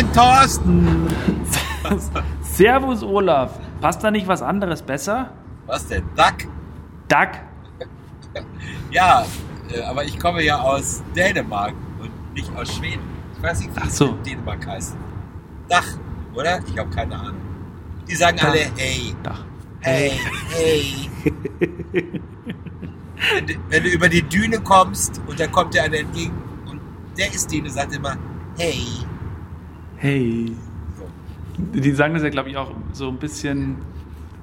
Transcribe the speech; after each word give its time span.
Moin, 0.00 0.12
Thorsten. 0.14 1.08
Servus, 2.40 3.02
Olaf. 3.02 3.58
Passt 3.82 4.02
da 4.02 4.10
nicht 4.10 4.26
was 4.26 4.40
anderes 4.40 4.80
besser? 4.80 5.30
Was 5.66 5.86
denn? 5.88 6.04
Duck? 6.16 6.48
Duck? 7.06 7.28
Ja, 8.90 9.26
äh, 9.70 9.82
aber 9.82 10.04
ich 10.04 10.18
komme 10.18 10.42
ja 10.42 10.58
aus 10.58 11.02
Dänemark 11.14 11.74
und 12.00 12.10
nicht 12.32 12.50
aus 12.56 12.74
Schweden. 12.74 13.02
Ich 13.36 13.42
weiß 13.42 13.60
nicht, 13.60 13.76
wie 13.76 13.86
es 13.86 13.96
so. 13.98 14.12
Dänemark 14.24 14.66
heißt. 14.66 14.96
Dach, 15.68 15.86
oder? 16.32 16.60
Ich 16.66 16.78
habe 16.78 16.88
keine 16.88 17.16
Ahnung. 17.18 17.40
Die 18.08 18.14
sagen 18.14 18.38
Dach. 18.38 18.48
alle 18.48 18.70
hey, 18.76 19.14
Dach. 19.22 19.44
hey, 19.80 20.12
hey. 20.48 21.10
wenn, 23.34 23.46
du, 23.46 23.54
wenn 23.68 23.82
du 23.82 23.88
über 23.90 24.08
die 24.08 24.22
Düne 24.22 24.60
kommst 24.60 25.20
und 25.26 25.38
da 25.38 25.46
kommt 25.46 25.74
dir 25.74 25.82
einer 25.82 25.98
entgegen 25.98 26.42
und 26.70 26.80
der 27.18 27.34
ist 27.34 27.52
Däne, 27.52 27.68
sagt 27.68 27.94
immer 27.94 28.16
hey. 28.56 29.04
Hey. 30.00 30.56
Die 31.58 31.92
sagen 31.92 32.14
das 32.14 32.22
ja, 32.22 32.30
glaube 32.30 32.48
ich, 32.48 32.56
auch 32.56 32.72
so 32.94 33.08
ein 33.08 33.18
bisschen. 33.18 33.76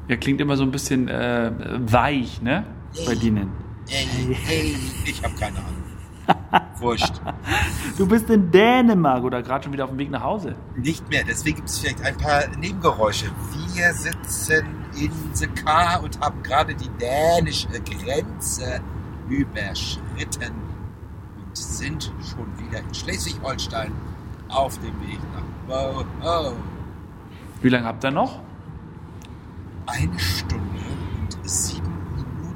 Ja, 0.08 0.16
klingt 0.16 0.40
immer 0.40 0.56
so 0.56 0.62
ein 0.62 0.70
bisschen 0.70 1.08
äh, 1.08 1.52
weich, 1.80 2.44
ne? 2.44 2.64
Bei 3.08 3.16
denen. 3.16 3.52
Hey, 3.90 4.08
hey. 4.46 4.76
Ich 5.04 5.24
habe 5.24 5.34
keine 5.36 5.58
Ahnung. 5.58 6.62
Wurscht. 6.80 7.14
Du 7.98 8.06
bist 8.06 8.30
in 8.30 8.52
Dänemark 8.52 9.24
oder 9.24 9.42
gerade 9.42 9.64
schon 9.64 9.74
wieder 9.74 9.86
auf 9.86 9.90
dem 9.90 9.98
Weg 9.98 10.12
nach 10.12 10.22
Hause. 10.22 10.56
Nicht 10.76 11.10
mehr, 11.10 11.24
deswegen 11.28 11.56
gibt 11.56 11.70
es 11.70 11.80
vielleicht 11.80 12.04
ein 12.04 12.18
paar 12.18 12.44
Nebengeräusche. 12.60 13.26
Wir 13.74 13.92
sitzen 13.94 14.68
in 14.96 15.12
the 15.34 15.48
car 15.48 16.04
und 16.04 16.20
haben 16.20 16.44
gerade 16.44 16.76
die 16.76 16.90
dänische 17.02 17.68
Grenze 17.70 18.80
überschritten 19.28 20.54
und 21.36 21.58
sind 21.58 22.14
schon 22.30 22.48
wieder 22.60 22.80
in 22.80 22.94
Schleswig-Holstein 22.94 23.92
auf 24.50 24.78
dem 24.80 25.00
Weg 25.02 25.20
nach. 25.68 26.06
Oh. 26.24 26.54
Wie 27.62 27.70
lange 27.70 27.86
habt 27.86 28.04
ihr 28.04 28.12
noch? 28.12 28.40
Eine 29.86 30.20
Stunde 30.20 30.82
und 31.20 31.50
sieben 31.50 31.94
Minuten. 32.16 32.56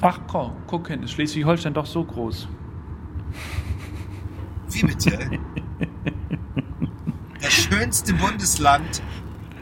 Ach 0.00 0.20
komm, 0.26 0.52
guck 0.66 0.88
hin, 0.88 1.02
ist 1.02 1.12
Schleswig-Holstein 1.12 1.74
doch 1.74 1.86
so 1.86 2.04
groß. 2.04 2.48
Wie 4.70 4.82
bitte? 4.82 5.30
Das 7.40 7.52
schönste 7.52 8.14
Bundesland 8.14 9.00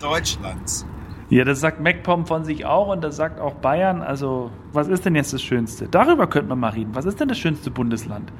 Deutschlands. 0.00 0.86
Ja, 1.28 1.44
das 1.44 1.60
sagt 1.60 1.80
MacPom 1.80 2.26
von 2.26 2.44
sich 2.44 2.64
auch 2.64 2.88
und 2.88 3.02
das 3.02 3.16
sagt 3.16 3.40
auch 3.40 3.54
Bayern. 3.54 4.00
Also, 4.00 4.50
was 4.72 4.88
ist 4.88 5.04
denn 5.04 5.14
jetzt 5.14 5.32
das 5.32 5.42
Schönste? 5.42 5.88
Darüber 5.88 6.26
könnte 6.26 6.48
man 6.48 6.60
mal 6.60 6.70
reden. 6.70 6.94
Was 6.94 7.04
ist 7.04 7.20
denn 7.20 7.28
das 7.28 7.38
schönste 7.38 7.70
Bundesland? 7.70 8.32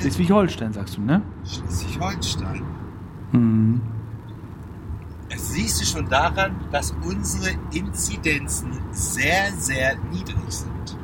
Schleswig-Holstein, 0.00 0.72
sagst 0.72 0.96
du, 0.96 1.02
ne? 1.02 1.22
Schleswig-Holstein. 1.44 2.62
Hm. 3.32 3.80
Das 5.28 5.52
siehst 5.52 5.80
du 5.80 5.84
schon 5.84 6.08
daran, 6.08 6.56
dass 6.72 6.94
unsere 7.04 7.50
Inzidenzen 7.72 8.72
sehr, 8.90 9.52
sehr 9.52 9.96
niedrig 10.12 10.36
sind. 10.48 10.96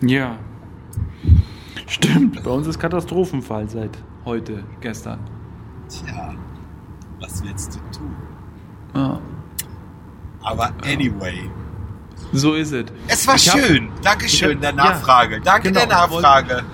Ja. 0.00 0.36
Stimmt, 1.86 2.42
bei 2.42 2.50
uns 2.50 2.66
ist 2.66 2.78
Katastrophenfall 2.78 3.68
seit 3.68 3.96
heute, 4.24 4.64
gestern. 4.80 5.20
Tja, 5.88 6.34
was 7.20 7.42
willst 7.44 7.74
du 7.76 7.78
tun? 7.96 8.14
Ja. 8.94 9.20
Aber 10.42 10.72
anyway, 10.84 11.48
So 12.32 12.54
ist 12.54 12.72
es. 12.72 12.86
es 13.06 13.26
war 13.28 13.36
Ich 13.36 13.48
hab- 13.52 13.60
schön. 13.60 13.88
Dankeschön 14.02 14.52
ich 14.52 14.58
der 14.60 14.70
hab- 14.70 14.76
ja, 14.78 14.84
Nachfrage. 14.84 15.40
Danke 15.40 15.68
genau, 15.68 15.80
der 15.86 15.88
Nachfrage. 15.88 16.64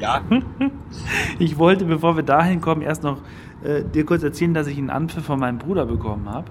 Ja, 0.00 0.22
Ich 1.38 1.58
wollte, 1.58 1.84
bevor 1.84 2.16
wir 2.16 2.22
dahin 2.22 2.60
kommen, 2.60 2.82
erst 2.82 3.02
noch 3.02 3.18
äh, 3.62 3.84
dir 3.84 4.04
kurz 4.04 4.22
erzählen, 4.22 4.54
dass 4.54 4.66
ich 4.66 4.78
einen 4.78 4.90
Anpfiff 4.90 5.24
von 5.24 5.38
meinem 5.38 5.58
Bruder 5.58 5.86
bekommen 5.86 6.28
habe. 6.28 6.50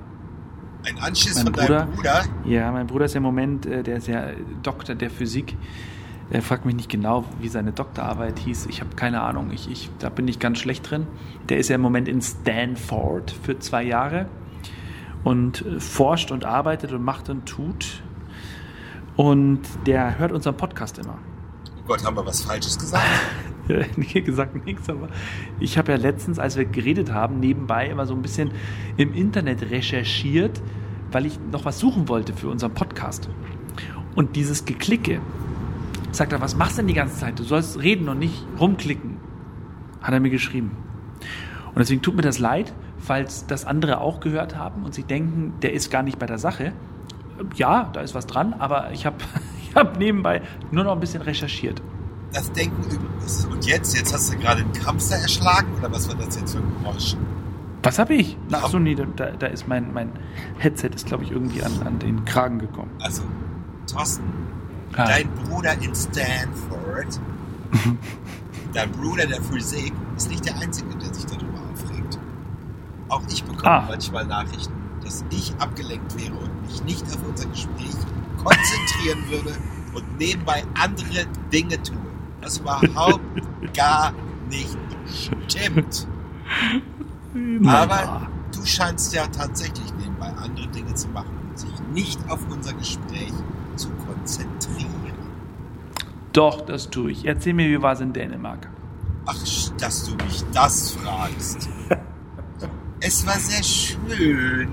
ein 0.85 0.97
Anschiss 0.99 1.35
Mein 1.35 1.45
von 1.45 1.53
deinem 1.53 1.91
Bruder. 1.91 2.23
Ja, 2.45 2.71
mein 2.71 2.88
Bruder 2.88 3.05
ist 3.05 3.13
ja 3.13 3.17
im 3.17 3.23
Moment, 3.23 3.65
äh, 3.65 3.83
der 3.83 3.97
ist 3.97 4.07
ja 4.07 4.27
Doktor 4.63 4.95
der 4.95 5.09
Physik. 5.09 5.55
Er 6.31 6.43
fragt 6.43 6.63
mich 6.65 6.75
nicht 6.75 6.89
genau, 6.89 7.25
wie 7.39 7.47
seine 7.47 7.71
Doktorarbeit 7.71 8.38
hieß. 8.38 8.67
Ich 8.67 8.81
habe 8.81 8.95
keine 8.95 9.21
Ahnung. 9.21 9.49
Ich, 9.51 9.69
ich, 9.69 9.89
da 9.97 10.09
bin 10.09 10.27
ich 10.27 10.38
ganz 10.38 10.59
schlecht 10.59 10.89
drin. 10.89 11.07
Der 11.49 11.57
ist 11.57 11.69
ja 11.69 11.75
im 11.75 11.81
Moment 11.81 12.07
in 12.07 12.21
Stanford 12.21 13.31
für 13.31 13.57
zwei 13.57 13.83
Jahre 13.83 14.27
und 15.23 15.65
äh, 15.65 15.79
forscht 15.79 16.31
und 16.31 16.45
arbeitet 16.45 16.93
und 16.93 17.03
macht 17.03 17.29
und 17.29 17.47
tut. 17.47 18.03
Und 19.15 19.61
der 19.85 20.19
hört 20.19 20.31
unseren 20.31 20.55
Podcast 20.55 20.99
immer. 20.99 21.17
Gott, 21.89 22.05
haben 22.05 22.16
wir 22.16 22.23
was 22.23 22.44
Falsches 22.44 22.77
gesagt? 22.77 23.03
nee, 23.67 24.22
gesagt 24.22 24.63
nichts, 24.63 24.88
aber 24.89 25.09
ich 25.59 25.75
habe 25.75 25.91
ja 25.91 25.97
letztens, 25.97 26.38
als 26.38 26.55
wir 26.55 26.66
geredet 26.66 27.11
haben, 27.11 27.39
nebenbei 27.39 27.88
immer 27.88 28.05
so 28.05 28.13
ein 28.13 28.22
bisschen 28.22 28.51
im 28.97 29.11
Internet 29.16 29.72
recherchiert, 29.72 30.61
weil 31.11 31.25
ich 31.25 31.39
noch 31.51 31.66
was 31.66 31.79
suchen 31.79 32.07
wollte 32.07 32.33
für 32.33 32.47
unseren 32.47 32.75
Podcast. 32.75 33.27
Und 34.13 34.35
dieses 34.35 34.66
Geklicke, 34.66 35.19
sagt 36.11 36.31
er, 36.31 36.39
was 36.41 36.55
machst 36.55 36.73
du 36.73 36.83
denn 36.83 36.89
die 36.89 36.94
ganze 36.94 37.17
Zeit? 37.17 37.39
Du 37.39 37.44
sollst 37.44 37.81
reden 37.81 38.07
und 38.07 38.19
nicht 38.19 38.45
rumklicken, 38.59 39.17
hat 40.03 40.13
er 40.13 40.19
mir 40.19 40.29
geschrieben. 40.29 40.77
Und 41.69 41.79
deswegen 41.79 42.03
tut 42.03 42.16
mir 42.16 42.21
das 42.21 42.38
leid, 42.38 42.71
falls 43.00 43.47
das 43.47 43.66
andere 43.66 44.00
auch 44.00 44.19
gehört 44.19 44.56
haben 44.56 44.83
und 44.83 44.94
sie 44.94 45.01
denken, 45.01 45.53
der 45.63 45.73
ist 45.73 45.89
gar 45.89 46.03
nicht 46.03 46.19
bei 46.19 46.27
der 46.27 46.38
Sache. 46.38 46.71
Ja, 47.56 47.89
da 47.94 48.01
ist 48.01 48.13
was 48.13 48.27
dran, 48.27 48.53
aber 48.53 48.91
ich 48.91 49.07
habe 49.07 49.17
ich 49.81 49.88
hab 49.88 49.97
nebenbei 49.97 50.41
nur 50.72 50.84
noch 50.84 50.91
ein 50.94 51.00
bisschen 51.00 51.22
recherchiert. 51.22 51.81
Das 52.34 52.51
Denken 52.51 52.84
übrigens. 52.84 53.45
Und 53.45 53.66
jetzt? 53.66 53.95
Jetzt 53.95 54.13
hast 54.13 54.31
du 54.34 54.38
gerade 54.38 54.62
einen 54.62 54.85
Hamster 54.85 55.16
erschlagen? 55.16 55.67
Oder 55.79 55.91
was 55.91 56.07
war 56.07 56.16
das 56.16 56.40
jetzt 56.40 56.51
für 56.53 56.59
ein 56.59 56.72
Geräusch? 56.84 57.16
Was 57.81 57.97
habe 57.97 58.13
ich? 58.13 58.38
Ach 58.51 58.68
so, 58.68 58.78
nee, 58.78 58.94
da, 58.94 59.06
da 59.31 59.47
ist 59.47 59.68
mein, 59.68 59.94
mein 59.94 60.12
Headset, 60.57 60.89
ist 60.94 61.06
glaube 61.07 61.23
ich 61.23 61.31
irgendwie 61.31 61.63
an, 61.63 61.72
an 61.85 61.97
den 61.97 62.25
Kragen 62.25 62.59
gekommen. 62.59 62.91
Also, 63.01 63.23
Thorsten, 63.91 64.23
Ah. 64.97 65.06
dein 65.06 65.29
Bruder 65.29 65.73
in 65.81 65.94
Stanford, 65.95 67.19
dein 68.73 68.91
Bruder 68.91 69.28
der 69.28 69.41
Physik, 69.41 69.94
ist 70.18 70.29
nicht 70.29 70.45
der 70.45 70.57
Einzige, 70.57 70.89
der 70.95 71.13
sich 71.13 71.25
darüber 71.25 71.59
aufregt. 71.72 72.19
Auch 73.07 73.22
ich 73.29 73.44
bekomme 73.44 73.69
Ah. 73.69 73.85
manchmal 73.88 74.25
Nachrichten, 74.25 74.73
dass 75.03 75.23
ich 75.29 75.53
abgelenkt 75.59 76.19
wäre 76.19 76.34
und 76.34 76.62
mich 76.63 76.84
nicht 76.84 77.03
auf 77.13 77.19
unser 77.29 77.47
Gespräch 77.50 77.95
konzentrieren 78.44 79.29
würde 79.29 79.57
und 79.94 80.17
nebenbei 80.17 80.63
andere 80.81 81.25
Dinge 81.51 81.81
tue. 81.81 81.97
Was 82.41 82.59
überhaupt 82.59 83.22
gar 83.73 84.13
nicht 84.50 84.77
stimmt. 85.47 86.07
Aber 87.66 88.27
du 88.55 88.66
scheinst 88.66 89.13
ja 89.13 89.27
tatsächlich 89.27 89.94
nebenbei 90.00 90.29
andere 90.29 90.67
Dinge 90.67 90.94
zu 90.95 91.07
machen 91.09 91.38
und 91.50 91.59
sich 91.59 91.79
nicht 91.94 92.19
auf 92.29 92.39
unser 92.50 92.73
Gespräch 92.73 93.33
zu 93.75 93.89
konzentrieren. 94.07 94.89
Doch, 96.33 96.61
das 96.61 96.89
tue 96.89 97.11
ich. 97.11 97.25
Erzähl 97.25 97.53
mir, 97.53 97.69
wie 97.69 97.81
war 97.81 97.94
es 97.94 98.01
in 98.01 98.13
Dänemark? 98.13 98.69
Ach, 99.25 99.35
dass 99.77 100.06
du 100.06 100.16
mich 100.23 100.44
das 100.53 100.91
fragst. 100.91 101.69
es 103.00 103.25
war 103.25 103.38
sehr 103.38 103.63
schön. 103.63 104.69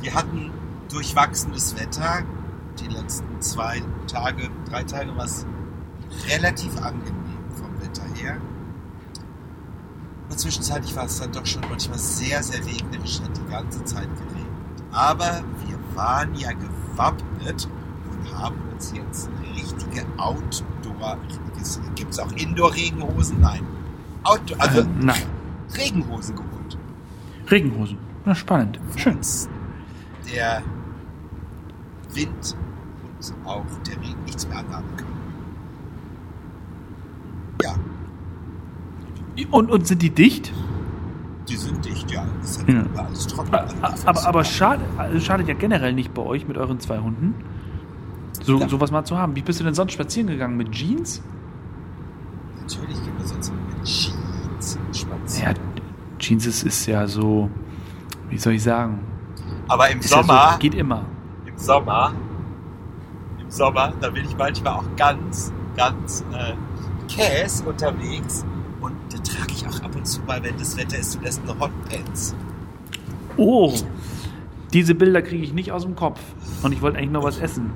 Wir 0.00 0.14
hatten 0.14 0.50
durchwachsenes 0.90 1.78
Wetter. 1.78 2.22
Die 2.80 2.86
letzten 2.86 3.40
zwei 3.40 3.82
Tage, 4.06 4.48
drei 4.70 4.82
Tage 4.84 5.16
war 5.16 5.24
es 5.24 5.44
relativ 6.28 6.76
angenehm 6.80 7.14
vom 7.54 7.70
Wetter 7.80 8.04
her. 8.14 8.36
Und 10.30 10.38
zwischenzeitlich 10.38 10.94
war 10.94 11.04
es 11.06 11.18
dann 11.18 11.32
doch 11.32 11.44
schon 11.46 11.62
manchmal 11.68 11.98
sehr, 11.98 12.42
sehr 12.42 12.64
regnerisch, 12.64 13.20
hat 13.20 13.36
die 13.36 13.50
ganze 13.50 13.82
Zeit 13.84 14.08
geregnet. 14.16 14.46
Aber 14.92 15.42
wir 15.66 15.96
waren 15.96 16.34
ja 16.34 16.50
gewappnet 16.52 17.68
und 18.10 18.38
haben 18.38 18.56
uns 18.72 18.92
jetzt 18.92 19.28
richtige 19.54 20.06
Outdoor, 20.18 21.18
gibt 21.94 22.10
es 22.12 22.18
auch 22.18 22.30
Indoor-Regenhosen? 22.32 23.40
Nein. 23.40 23.66
Outdoor, 24.22 24.60
also 24.60 24.80
Äh, 24.80 24.86
nein. 25.00 25.22
Regenhosen 25.76 26.36
geholt. 26.36 26.78
Regenhosen. 27.50 27.98
Na, 28.24 28.34
spannend. 28.34 28.78
Schön. 28.96 29.18
Der 30.32 30.62
Wind 32.14 32.56
und 33.18 33.46
auch 33.46 33.64
der 33.86 33.96
Regen 34.00 34.22
nichts 34.24 34.48
mehr 34.48 34.58
anhaben 34.58 34.86
können. 34.96 35.08
Ja, 37.62 37.74
Und, 39.50 39.70
und 39.70 39.86
sind 39.86 40.02
die 40.02 40.10
dicht? 40.10 40.52
die 41.48 41.56
sind 41.56 41.82
dicht, 41.84 42.10
ja. 42.10 42.24
Das 42.42 42.58
ist 42.58 42.68
Ja. 42.68 42.84
alles 42.96 43.26
trocken. 43.26 43.54
Aber, 43.54 43.64
aber, 44.04 44.26
aber 44.26 44.38
also 44.40 45.20
schadet 45.20 45.48
ja 45.48 45.54
generell 45.54 45.94
nicht 45.94 46.12
bei 46.12 46.20
euch 46.22 46.46
mit 46.46 46.58
euren 46.58 46.78
zwei 46.78 46.98
Hunden, 46.98 47.34
so, 48.42 48.58
Ja. 48.58 48.68
sowas 48.68 48.90
mal 48.90 49.04
zu 49.04 49.16
haben. 49.16 49.34
Wie 49.34 49.40
bist 49.42 49.58
du 49.58 49.64
denn 49.64 49.72
sonst 49.74 49.92
spazieren 49.92 50.28
gegangen? 50.28 50.56
Mit 50.58 50.70
Jeans? 50.72 51.22
Natürlich 52.60 53.02
gehen 53.02 53.14
wir 53.18 53.26
sonst 53.26 53.50
mit 53.52 53.84
Jeans 53.84 54.78
spazieren. 54.92 55.54
Ja, 55.56 56.18
Jeans 56.18 56.44
ist, 56.46 56.64
ist 56.64 56.84
ja 56.86 57.06
so, 57.06 57.48
wie 58.28 58.36
soll 58.38 58.52
ich 58.52 58.62
sagen? 58.62 58.98
Aber 59.68 59.88
im 59.90 60.00
Ist 60.00 60.10
ja 60.10 60.18
Sommer, 60.22 60.50
so, 60.52 60.58
geht 60.58 60.74
immer. 60.74 61.02
im 61.46 61.56
Sommer, 61.56 62.12
Sommer, 63.48 63.92
da 64.00 64.10
bin 64.10 64.24
ich 64.24 64.36
manchmal 64.36 64.74
auch 64.74 64.96
ganz, 64.96 65.52
ganz 65.76 66.24
äh, 66.32 66.54
Käs 67.08 67.62
unterwegs 67.62 68.44
und 68.80 68.94
Den 69.12 69.24
trage 69.24 69.52
ich 69.52 69.66
auch 69.66 69.82
ab 69.82 69.94
und 69.94 70.06
zu 70.06 70.20
mal, 70.22 70.42
wenn 70.42 70.56
das 70.58 70.76
Wetter 70.76 70.98
ist, 70.98 71.20
lässt 71.22 71.42
eine 71.42 71.58
Hotpants. 71.58 72.34
Oh, 73.36 73.72
diese 74.72 74.94
Bilder 74.94 75.22
kriege 75.22 75.42
ich 75.42 75.52
nicht 75.52 75.72
aus 75.72 75.82
dem 75.82 75.96
Kopf. 75.96 76.20
Und 76.62 76.72
ich 76.72 76.82
wollte 76.82 76.98
eigentlich 76.98 77.10
noch 77.10 77.24
was 77.24 77.38
essen. 77.38 77.70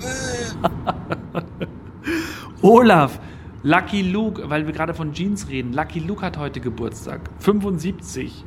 Olaf, 2.62 3.20
Lucky 3.62 4.02
Luke, 4.02 4.50
weil 4.50 4.66
wir 4.66 4.72
gerade 4.72 4.94
von 4.94 5.12
Jeans 5.12 5.48
reden. 5.48 5.72
Lucky 5.72 6.00
Luke 6.00 6.22
hat 6.22 6.36
heute 6.36 6.60
Geburtstag. 6.60 7.20
75. 7.38 8.44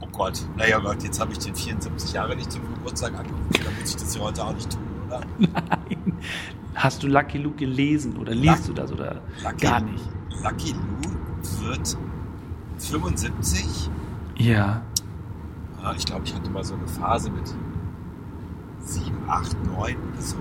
Oh 0.00 0.06
Gott, 0.12 0.40
naja 0.56 0.78
Gott, 0.78 1.02
jetzt 1.02 1.20
habe 1.20 1.32
ich 1.32 1.38
den 1.38 1.54
74 1.54 2.12
Jahre 2.12 2.36
nicht 2.36 2.52
zum 2.52 2.62
Geburtstag 2.74 3.18
angerufen. 3.18 3.48
Da 3.52 3.70
muss 3.80 3.90
ich 3.90 3.96
das 3.96 4.14
ja 4.14 4.22
heute 4.22 4.44
auch 4.44 4.54
nicht 4.54 4.70
tun, 4.70 4.82
oder? 5.08 5.20
Hast 6.74 7.02
du 7.02 7.08
Lucky 7.08 7.38
Luke 7.38 7.56
gelesen 7.56 8.16
oder 8.16 8.34
liest 8.34 8.68
du 8.68 8.72
das 8.72 8.92
oder 8.92 9.20
Lucky, 9.42 9.66
gar 9.66 9.80
nicht? 9.80 10.04
Lucky 10.42 10.72
Luke 10.72 11.16
wird 11.60 11.96
75. 12.78 13.90
Ja. 14.36 14.82
Ja, 15.82 15.94
ich 15.96 16.04
glaube, 16.04 16.24
ich 16.24 16.34
hatte 16.34 16.50
mal 16.50 16.64
so 16.64 16.74
eine 16.74 16.86
Phase 16.86 17.30
mit 17.30 17.54
7, 18.80 19.10
8, 19.28 19.56
9 19.66 19.96
oder 19.96 20.22
so. 20.22 20.36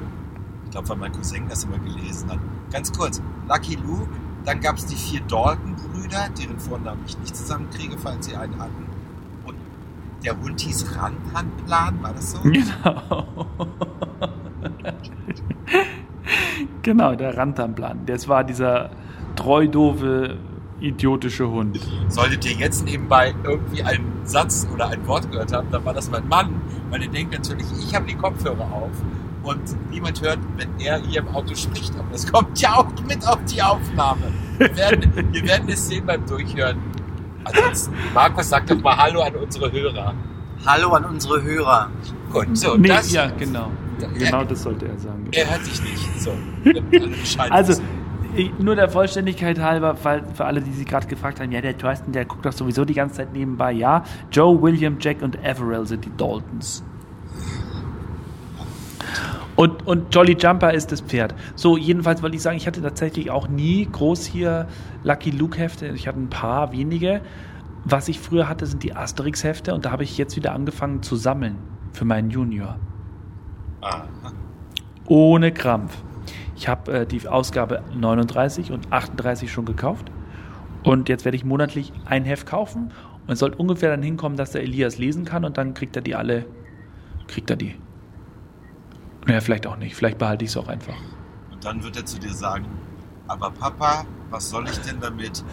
Ich 0.66 0.72
glaube, 0.72 0.90
weil 0.90 0.98
mein 0.98 1.12
Cousin 1.12 1.48
das 1.50 1.64
immer 1.64 1.80
gelesen 1.80 2.30
hat. 2.30 2.40
Ganz 2.72 2.92
kurz, 2.92 3.22
Lucky 3.48 3.76
Luke, 3.76 4.10
dann 4.46 4.60
gab 4.60 4.78
es 4.78 4.86
die 4.86 4.96
vier 4.96 5.22
Dalton-Brüder, 5.22 6.30
deren 6.40 6.60
Vornamen 6.60 7.02
ich 7.06 7.18
nicht 7.20 7.36
zusammenkriege, 7.36 7.98
falls 7.98 8.28
sie 8.28 8.36
einen 8.36 8.58
hatten. 8.60 8.86
Und 9.46 9.58
der 10.24 10.40
Hund 10.40 10.60
hieß 10.62 10.96
Rantanplan, 10.96 12.02
war 12.04 12.14
das 12.14 12.32
so? 12.32 12.40
Genau. 12.42 13.26
genau, 16.84 17.16
der 17.16 17.38
Rantanplan. 17.38 18.06
Das 18.06 18.28
war 18.28 18.44
dieser 18.44 18.90
treu 19.36 19.68
doofe, 19.68 20.38
idiotische 20.80 21.50
Hund. 21.50 21.80
Solltet 22.08 22.46
ihr 22.46 22.54
jetzt 22.54 22.86
nebenbei 22.86 23.34
irgendwie 23.44 23.84
einen 23.84 24.22
Satz 24.24 24.68
oder 24.74 24.90
ein 24.90 25.06
Wort 25.08 25.32
gehört 25.32 25.54
haben, 25.54 25.70
dann 25.72 25.84
war 25.86 25.94
das 25.94 26.10
mein 26.10 26.28
Mann. 26.28 26.62
Weil 26.90 27.04
er 27.04 27.10
denkt 27.10 27.34
natürlich, 27.34 27.68
ich 27.80 27.94
habe 27.94 28.06
die 28.06 28.16
Kopfhörer 28.16 28.72
auf 28.72 28.92
und 29.44 29.62
niemand 29.90 30.22
hört, 30.22 30.40
wenn 30.58 30.70
er 30.80 30.98
hier 31.02 31.22
im 31.22 31.28
Auto 31.30 31.56
spricht. 31.56 31.94
Aber 31.98 32.08
das 32.12 32.32
kommt 32.32 32.60
ja 32.60 32.76
auch 32.76 32.88
mit 33.08 33.26
auf 33.28 33.40
die 33.46 33.62
Aufnahme. 33.62 34.32
Wir 34.58 34.76
werden, 34.76 35.14
wir 35.32 35.44
werden 35.44 35.70
es 35.70 35.88
sehen 35.88 36.06
beim 36.06 36.26
Durchhören. 36.26 36.78
Ansonsten, 37.44 37.94
Markus, 38.14 38.50
sag 38.50 38.68
doch 38.68 38.82
mal 38.82 38.98
Hallo 38.98 39.22
an 39.22 39.36
unsere 39.36 39.72
Hörer. 39.72 40.14
Hallo 40.66 40.90
an 40.92 41.06
unsere 41.06 41.42
Hörer. 41.42 41.90
Gut, 42.32 42.58
so, 42.58 42.76
Nee, 42.76 42.90
das, 42.90 43.12
ja, 43.12 43.28
genau. 43.28 43.72
Genau 44.18 44.44
das 44.44 44.64
sollte 44.64 44.88
er 44.88 44.98
sagen. 44.98 45.28
er 45.32 45.50
hört 45.50 45.64
sich 45.66 45.82
nicht. 45.82 46.22
So, 46.22 46.32
Also, 47.50 47.82
ich- 48.36 48.52
nur 48.60 48.76
der 48.76 48.90
Vollständigkeit 48.90 49.60
halber, 49.60 49.96
weil 50.04 50.24
für 50.34 50.46
alle, 50.46 50.62
die 50.62 50.72
sich 50.72 50.86
gerade 50.86 51.08
gefragt 51.08 51.40
haben, 51.40 51.52
ja, 51.52 51.62
der 51.62 51.78
Thorsten, 51.78 52.12
der 52.12 52.26
guckt 52.26 52.46
doch 52.46 52.52
sowieso 52.54 52.86
die 52.86 52.94
ganze 52.94 53.16
Zeit 53.18 53.34
nebenbei. 53.34 53.72
Ja, 53.72 54.04
Joe, 54.32 54.62
William, 54.62 54.98
Jack 55.00 55.22
und 55.22 55.44
Everell 55.44 55.86
sind 55.88 56.06
die 56.06 56.12
Daltons. 56.16 56.84
Und, 59.56 59.86
und 59.86 60.14
Jolly 60.16 60.38
Jumper 60.40 60.74
ist 60.74 60.92
das 60.92 61.02
Pferd. 61.02 61.36
So, 61.56 61.76
jedenfalls 61.76 62.22
wollte 62.22 62.36
ich 62.38 62.42
sagen, 62.42 62.56
ich 62.56 62.66
hatte 62.66 62.82
tatsächlich 62.82 63.30
auch 63.30 63.50
nie 63.50 63.86
groß 63.92 64.26
hier 64.26 64.68
Lucky 65.04 65.32
Luke 65.32 65.58
Hefte. 65.58 65.88
Ich 65.88 66.08
hatte 66.08 66.20
ein 66.20 66.30
paar 66.30 66.72
wenige. 66.72 67.22
Was 67.84 68.08
ich 68.08 68.20
früher 68.20 68.48
hatte, 68.48 68.66
sind 68.68 68.84
die 68.84 68.96
Asterix 68.96 69.44
Hefte 69.44 69.74
und 69.74 69.84
da 69.86 69.92
habe 69.92 70.04
ich 70.04 70.18
jetzt 70.18 70.36
wieder 70.38 70.54
angefangen 70.54 71.02
zu 71.02 71.16
sammeln 71.18 71.56
für 71.92 72.06
meinen 72.06 72.30
Junior. 72.30 72.78
Ah, 73.82 74.04
Ohne 75.08 75.52
Krampf. 75.54 75.98
Ich 76.56 76.68
habe 76.68 76.92
äh, 77.00 77.06
die 77.06 77.28
Ausgabe 77.28 77.84
39 77.96 78.72
und 78.72 78.92
38 78.92 79.52
schon 79.52 79.66
gekauft. 79.66 80.12
Und 80.84 81.10
jetzt 81.10 81.26
werde 81.26 81.38
ich 81.38 81.46
monatlich 81.46 81.94
ein 82.06 82.26
Heft 82.26 82.46
kaufen. 82.46 82.92
Und 83.26 83.34
es 83.34 83.40
soll 83.40 83.54
ungefähr 83.54 83.90
dann 83.90 84.04
hinkommen, 84.04 84.38
dass 84.38 84.52
der 84.52 84.64
Elias 84.64 84.98
lesen 84.98 85.24
kann 85.26 85.46
und 85.46 85.58
dann 85.58 85.74
kriegt 85.74 85.96
er 85.96 86.02
die 86.02 86.16
alle. 86.16 86.46
Kriegt 87.28 87.50
er 87.50 87.56
die. 87.56 87.76
Naja, 89.26 89.42
vielleicht 89.42 89.68
auch 89.68 89.78
nicht. 89.78 89.96
Vielleicht 89.96 90.18
behalte 90.18 90.46
ich 90.46 90.52
es 90.52 90.58
auch 90.58 90.68
einfach. 90.68 90.96
Und 91.52 91.64
dann 91.64 91.84
wird 91.84 91.96
er 91.98 92.06
zu 92.06 92.20
dir 92.20 92.34
sagen, 92.34 92.66
aber 93.28 93.52
Papa, 93.52 94.06
was 94.30 94.50
soll 94.50 94.68
ich 94.68 94.80
denn 94.80 95.00
damit? 95.00 95.44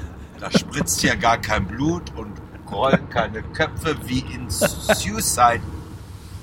Da 0.40 0.50
spritzt 0.50 1.02
ja 1.02 1.14
gar 1.14 1.38
kein 1.38 1.66
Blut 1.66 2.02
und 2.16 2.32
rollen 2.70 3.08
keine 3.10 3.42
Köpfe 3.42 3.96
wie 4.06 4.20
in 4.34 4.48
Suicide 4.48 5.60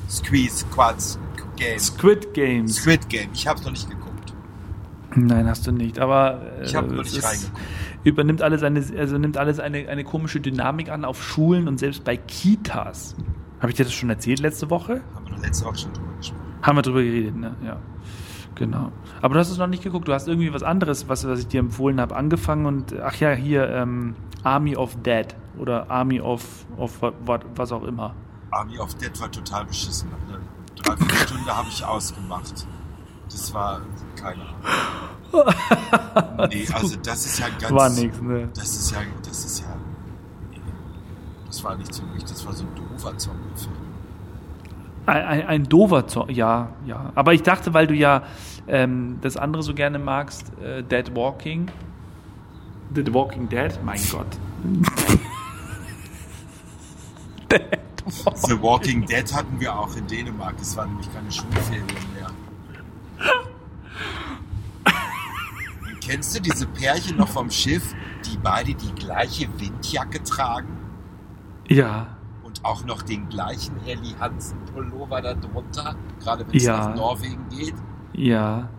Squeeze 0.10 0.66
Quads 0.68 1.20
Game. 1.56 1.80
Squid 1.80 2.34
Games. 2.34 2.76
Squid 2.76 3.10
Game. 3.10 3.30
Ich 3.34 3.48
habe 3.48 3.62
noch 3.64 3.72
nicht 3.72 3.90
geguckt. 3.90 4.34
Nein, 5.16 5.48
hast 5.48 5.68
du 5.68 5.72
nicht. 5.72 6.00
Aber 6.00 6.42
äh, 6.60 6.66
Ich 6.66 6.76
habe 6.76 6.94
noch 6.94 7.04
es 7.06 7.14
nicht 7.14 7.24
reingeguckt. 7.24 7.62
übernimmt 8.04 8.42
alles 8.42 8.64
eine, 8.64 8.84
also 8.98 9.18
nimmt 9.18 9.38
alles 9.38 9.60
eine, 9.60 9.88
eine 9.88 10.04
komische 10.04 10.40
Dynamik 10.40 10.90
an 10.90 11.06
auf 11.06 11.24
Schulen 11.24 11.68
und 11.68 11.80
selbst 11.80 12.04
bei 12.04 12.18
Kitas. 12.18 13.16
Habe 13.60 13.70
ich 13.72 13.76
dir 13.78 13.84
das 13.86 13.94
schon 13.94 14.10
erzählt 14.10 14.40
letzte 14.40 14.70
Woche? 14.70 15.02
Haben 15.16 15.26
wir 15.30 15.38
letzte 15.40 15.66
Woche 15.66 15.78
schon 15.78 15.94
drüber 15.94 16.12
gesprochen. 16.18 16.42
Haben 16.62 16.78
wir 16.78 16.82
drüber 16.82 17.04
geredet, 17.04 17.36
ne? 17.36 17.56
Ja. 17.66 17.78
Genau. 18.56 18.92
Aber 19.22 19.34
du 19.34 19.40
hast 19.40 19.50
es 19.50 19.58
noch 19.58 19.68
nicht 19.68 19.84
geguckt. 19.84 20.08
Du 20.08 20.14
hast 20.14 20.28
irgendwie 20.28 20.54
was 20.54 20.64
anderes, 20.64 21.08
was, 21.10 21.28
was 21.28 21.40
ich 21.40 21.48
dir 21.48 21.60
empfohlen 21.60 22.00
habe, 22.00 22.16
angefangen 22.16 22.66
und 22.66 22.94
ach 23.00 23.16
ja, 23.16 23.32
hier 23.32 23.68
ähm, 23.70 24.16
Army 24.44 24.76
of 24.76 24.96
Dead 25.02 25.28
oder 25.58 25.90
Army 25.90 26.22
of, 26.22 26.66
of 26.78 27.02
was, 27.02 27.40
was 27.56 27.72
auch 27.72 27.84
immer. 27.84 28.14
Army 28.52 28.78
of 28.78 28.94
Dead 28.96 29.20
war 29.20 29.32
total 29.32 29.66
beschissen. 29.66 30.10
Eine 30.30 30.38
Dreiviertelstunde 30.84 31.56
habe 31.56 31.70
ich 31.70 31.84
ausgemacht. 31.84 32.66
Das 33.32 33.54
war 33.54 33.82
keine 34.16 34.42
Ahnung. 34.42 36.50
Nee, 36.50 36.68
also 36.74 36.96
das 36.98 37.26
ist 37.26 37.40
ja 37.40 37.48
ganz. 37.60 37.74
War 37.74 37.90
nix, 37.90 38.22
ne? 38.22 38.50
Das 38.54 38.70
ist 38.70 38.92
ja, 38.92 38.98
das 39.26 39.46
ist 39.46 39.60
ja. 39.62 39.76
nee. 40.52 40.60
Das 41.48 41.64
war 41.64 41.76
nicht 41.76 41.94
so 41.94 42.04
mich, 42.04 42.24
das 42.24 42.46
war 42.46 42.54
so 42.54 42.64
ein 42.64 42.76
doofer 42.76 43.18
Zombie-Film. 43.18 43.74
Ein, 45.06 45.24
ein, 45.24 45.48
ein 45.48 45.64
dover 45.64 46.08
Zo 46.08 46.28
ja, 46.30 46.70
ja. 46.86 47.12
Aber 47.16 47.34
ich 47.34 47.44
dachte, 47.44 47.74
weil 47.74 47.88
du 47.88 47.94
ja 47.94 48.24
ähm, 48.68 49.18
das 49.22 49.36
andere 49.36 49.64
so 49.64 49.74
gerne 49.74 50.00
magst, 50.00 50.52
äh, 50.60 50.84
Dead 50.84 51.14
Walking. 51.16 51.70
Dead 52.92 53.14
Walking 53.14 53.50
Dead? 53.50 53.72
Mein 53.84 54.00
Gott. 54.12 54.28
The 58.36 58.62
Walking 58.62 59.06
Dead 59.06 59.34
hatten 59.34 59.60
wir 59.60 59.78
auch 59.78 59.96
in 59.96 60.06
Dänemark. 60.08 60.56
Es 60.62 60.76
waren 60.78 60.90
nämlich 60.90 61.12
keine 61.14 61.32
Schulferien 61.32 61.86
mehr. 62.16 62.30
Und 65.88 66.02
kennst 66.02 66.36
du 66.36 66.42
diese 66.42 66.68
Pärchen 66.68 67.18
noch 67.18 67.28
vom 67.30 67.50
Schiff, 67.50 67.94
die 68.26 68.38
beide 68.38 68.74
die 68.74 68.92
gleiche 68.94 69.48
Windjacke 69.60 70.22
tragen 70.24 70.78
Ja, 71.68 72.18
und 72.44 72.64
auch 72.64 72.84
noch 72.86 73.02
den 73.02 73.28
gleichen 73.30 73.76
Helly 73.84 74.16
Hansen 74.20 74.58
Pullover 74.74 75.22
da 75.22 75.34
drunter, 75.34 75.96
gerade 76.22 76.46
wenn 76.48 76.56
es 76.56 76.64
Ja. 76.64 76.90
nach 76.90 76.96
Norwegen 76.96 77.48
geht? 77.50 77.76
ja. 78.14 78.70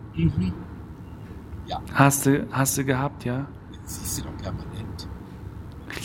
Ja, 1.67 1.81
Hast 1.93 2.25
du, 2.27 2.47
hast 2.51 2.77
du 2.77 2.85
gehabt, 2.85 3.25
ja? 3.25 3.47
siehst 3.85 4.19
du 4.19 4.23
doch 4.23 4.37
permanent. 4.37 5.07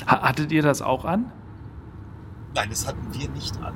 Ha- 0.07 0.23
Hattet 0.23 0.53
ihr 0.53 0.63
das 0.63 0.81
auch 0.83 1.05
an? 1.05 1.31
Nein, 2.55 2.71
das 2.71 2.87
hatten 2.87 3.07
wir 3.13 3.29
nicht 3.31 3.57
an. 3.61 3.75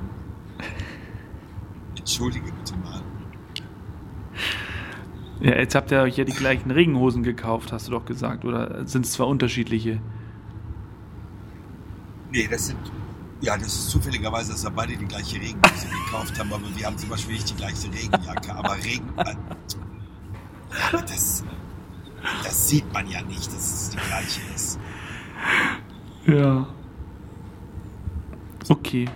Entschuldige 1.96 2.52
bitte 2.52 2.76
mal. 2.78 3.02
Ja, 5.40 5.56
jetzt 5.56 5.74
habt 5.74 5.90
ihr 5.90 6.00
euch 6.00 6.16
ja 6.16 6.24
die 6.24 6.32
gleichen 6.32 6.70
Regenhosen 6.70 7.22
gekauft, 7.22 7.72
hast 7.72 7.88
du 7.88 7.92
doch 7.92 8.04
gesagt. 8.04 8.44
Oder 8.44 8.86
sind 8.86 9.04
es 9.04 9.12
zwar 9.12 9.28
unterschiedliche? 9.28 10.00
Nee, 12.30 12.48
das 12.50 12.66
sind. 12.66 12.78
Ja, 13.40 13.56
das 13.56 13.68
ist 13.68 13.90
zufälligerweise, 13.90 14.52
dass 14.52 14.64
wir 14.64 14.70
beide 14.70 14.96
die 14.96 15.04
gleiche 15.04 15.36
Regenhose 15.36 15.86
gekauft 15.88 16.38
haben, 16.38 16.52
aber 16.52 16.64
wir 16.74 16.86
haben 16.86 16.96
zum 16.96 17.10
Beispiel 17.10 17.34
nicht 17.34 17.50
die 17.50 17.56
gleiche 17.56 17.92
Regenjacke. 17.92 18.54
Aber 18.54 18.76
Regen. 18.76 19.08
Äh, 19.18 19.34
ja, 20.92 21.00
das, 21.02 21.44
das 22.42 22.68
sieht 22.68 22.90
man 22.92 23.08
ja 23.08 23.22
nicht, 23.22 23.46
dass 23.46 23.54
es 23.54 23.90
die 23.90 23.98
gleiche 23.98 24.40
ist. 24.54 24.78
Ja. 26.26 26.66
Okay. 28.68 29.06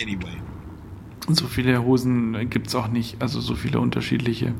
Anyway. 0.00 0.40
So 1.28 1.46
viele 1.46 1.82
Hosen 1.84 2.48
gibt 2.50 2.68
es 2.68 2.74
auch 2.74 2.88
nicht. 2.88 3.20
Also 3.22 3.40
so 3.40 3.54
viele 3.54 3.80
unterschiedliche. 3.80 4.54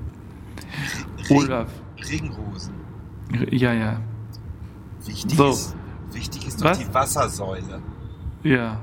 Regen, 1.28 1.36
Olaf. 1.36 1.68
Regenhosen. 2.10 2.74
Ja, 3.50 3.72
ja. 3.72 4.00
Wichtig 5.04 5.36
So. 5.36 5.50
ist, 5.50 5.76
wichtig 6.12 6.46
ist 6.46 6.60
doch 6.60 6.66
Was? 6.66 6.78
die 6.78 6.94
Wassersäule. 6.94 7.82
Ja. 8.42 8.80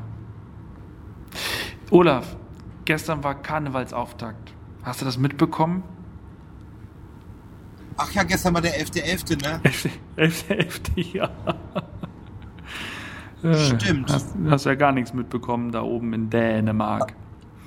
Olaf, 1.91 2.35
gestern 2.85 3.23
war 3.23 3.35
Karnevalsauftakt. 3.35 4.53
Hast 4.83 5.01
du 5.01 5.05
das 5.05 5.17
mitbekommen? 5.17 5.83
Ach 7.97 8.11
ja, 8.13 8.23
gestern 8.23 8.53
war 8.53 8.61
der 8.61 8.79
11.11., 8.79 9.41
ne? 9.41 9.61
11. 10.15 10.49
11. 10.49 10.81
Ja. 10.95 11.29
Stimmt. 13.53 14.11
Hast, 14.11 14.35
hast 14.49 14.65
ja 14.65 14.75
gar 14.75 14.91
nichts 14.91 15.13
mitbekommen 15.13 15.71
da 15.71 15.81
oben 15.81 16.13
in 16.13 16.29
Dänemark. 16.29 17.13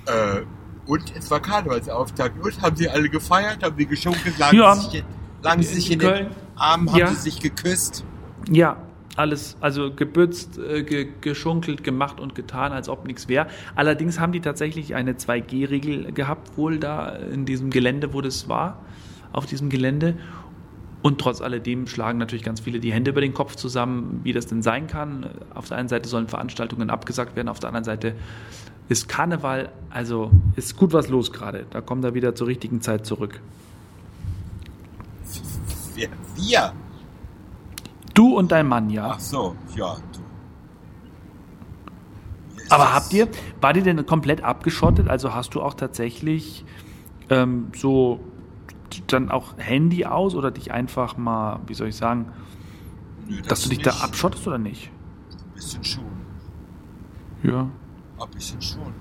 Äh, 0.05 0.41
und 0.85 1.13
es 1.17 1.31
war 1.31 1.39
Karnevalsauftakt. 1.39 2.43
Und 2.43 2.61
haben 2.61 2.75
sie 2.75 2.89
alle 2.89 3.09
gefeiert, 3.09 3.63
haben 3.63 3.75
sie 3.77 3.85
geschunkelt, 3.85 4.37
lagen 4.37 4.57
Ja. 4.57 4.75
sie 4.75 4.81
sich, 4.89 4.99
in- 4.99 5.05
lagen 5.41 5.63
sich 5.63 5.91
in 5.91 5.99
Köln. 5.99 6.15
den 6.27 6.35
Armen, 6.55 6.89
haben 6.91 6.97
Ja. 6.99 7.07
sie 7.07 7.15
sich 7.15 7.39
geküsst. 7.39 8.03
Ja, 8.49 8.77
alles, 9.15 9.57
also 9.61 9.93
gebützt, 9.93 10.57
äh, 10.57 10.83
ge, 10.83 11.07
geschunkelt, 11.21 11.83
gemacht 11.83 12.19
und 12.19 12.35
getan, 12.35 12.71
als 12.71 12.89
ob 12.89 13.05
nichts 13.07 13.27
wäre. 13.27 13.47
Allerdings 13.75 14.19
haben 14.19 14.31
die 14.33 14.41
tatsächlich 14.41 14.95
eine 14.95 15.13
2G-Regel 15.17 16.11
gehabt, 16.11 16.57
wohl 16.57 16.77
da 16.79 17.09
in 17.09 17.45
diesem 17.45 17.69
Gelände, 17.69 18.13
wo 18.13 18.21
das 18.21 18.49
war, 18.49 18.79
auf 19.31 19.45
diesem 19.45 19.69
Gelände. 19.69 20.17
Und 21.03 21.19
trotz 21.19 21.41
alledem 21.41 21.85
schlagen 21.85 22.17
natürlich 22.17 22.45
ganz 22.45 22.61
viele 22.61 22.79
die 22.79 22.93
Hände 22.93 23.11
über 23.11 23.19
den 23.19 23.33
Kopf 23.33 23.55
zusammen, 23.55 24.21
wie 24.23 24.31
das 24.31 24.47
denn 24.47 24.61
sein 24.61 24.87
kann. 24.87 25.29
Auf 25.53 25.67
der 25.67 25.77
einen 25.77 25.89
Seite 25.89 26.07
sollen 26.07 26.29
Veranstaltungen 26.29 26.89
abgesagt 26.89 27.35
werden, 27.35 27.49
auf 27.49 27.59
der 27.59 27.67
anderen 27.67 27.83
Seite 27.83 28.15
ist 28.87 29.09
Karneval, 29.09 29.69
also 29.89 30.31
ist 30.55 30.77
gut 30.77 30.93
was 30.93 31.09
los 31.09 31.33
gerade. 31.33 31.65
Da 31.69 31.81
kommt 31.81 32.05
er 32.05 32.13
wieder 32.13 32.35
zur 32.35 32.47
richtigen 32.47 32.81
Zeit 32.81 33.05
zurück. 33.05 33.41
Wir? 35.93 36.07
wir? 36.35 36.73
Du 38.13 38.37
und 38.37 38.51
dein 38.51 38.67
Mann, 38.67 38.89
ja. 38.89 39.11
Ach 39.15 39.19
so, 39.19 39.55
ja. 39.75 39.97
Du. 40.13 40.19
Aber 42.69 42.93
habt 42.93 43.11
ihr, 43.11 43.27
war 43.59 43.73
die 43.73 43.81
denn 43.81 44.05
komplett 44.05 44.41
abgeschottet? 44.41 45.09
Also 45.09 45.33
hast 45.33 45.53
du 45.53 45.61
auch 45.61 45.73
tatsächlich 45.73 46.63
ähm, 47.29 47.67
so 47.75 48.21
dann 49.07 49.29
auch 49.31 49.57
Handy 49.57 50.05
aus 50.05 50.35
oder 50.35 50.51
dich 50.51 50.71
einfach 50.71 51.17
mal, 51.17 51.59
wie 51.67 51.73
soll 51.73 51.87
ich 51.87 51.95
sagen, 51.95 52.31
Nö, 53.27 53.37
das 53.37 53.47
dass 53.47 53.61
du 53.63 53.69
dich 53.69 53.79
nicht. 53.79 53.87
da 53.87 54.03
abschottest 54.03 54.47
oder 54.47 54.57
nicht? 54.57 54.91
Ein 55.31 55.53
bisschen 55.55 55.83
schon. 55.83 56.03
Ja. 57.43 57.69
Ein 58.19 58.29
bisschen 58.31 58.61
schon. 58.61 58.93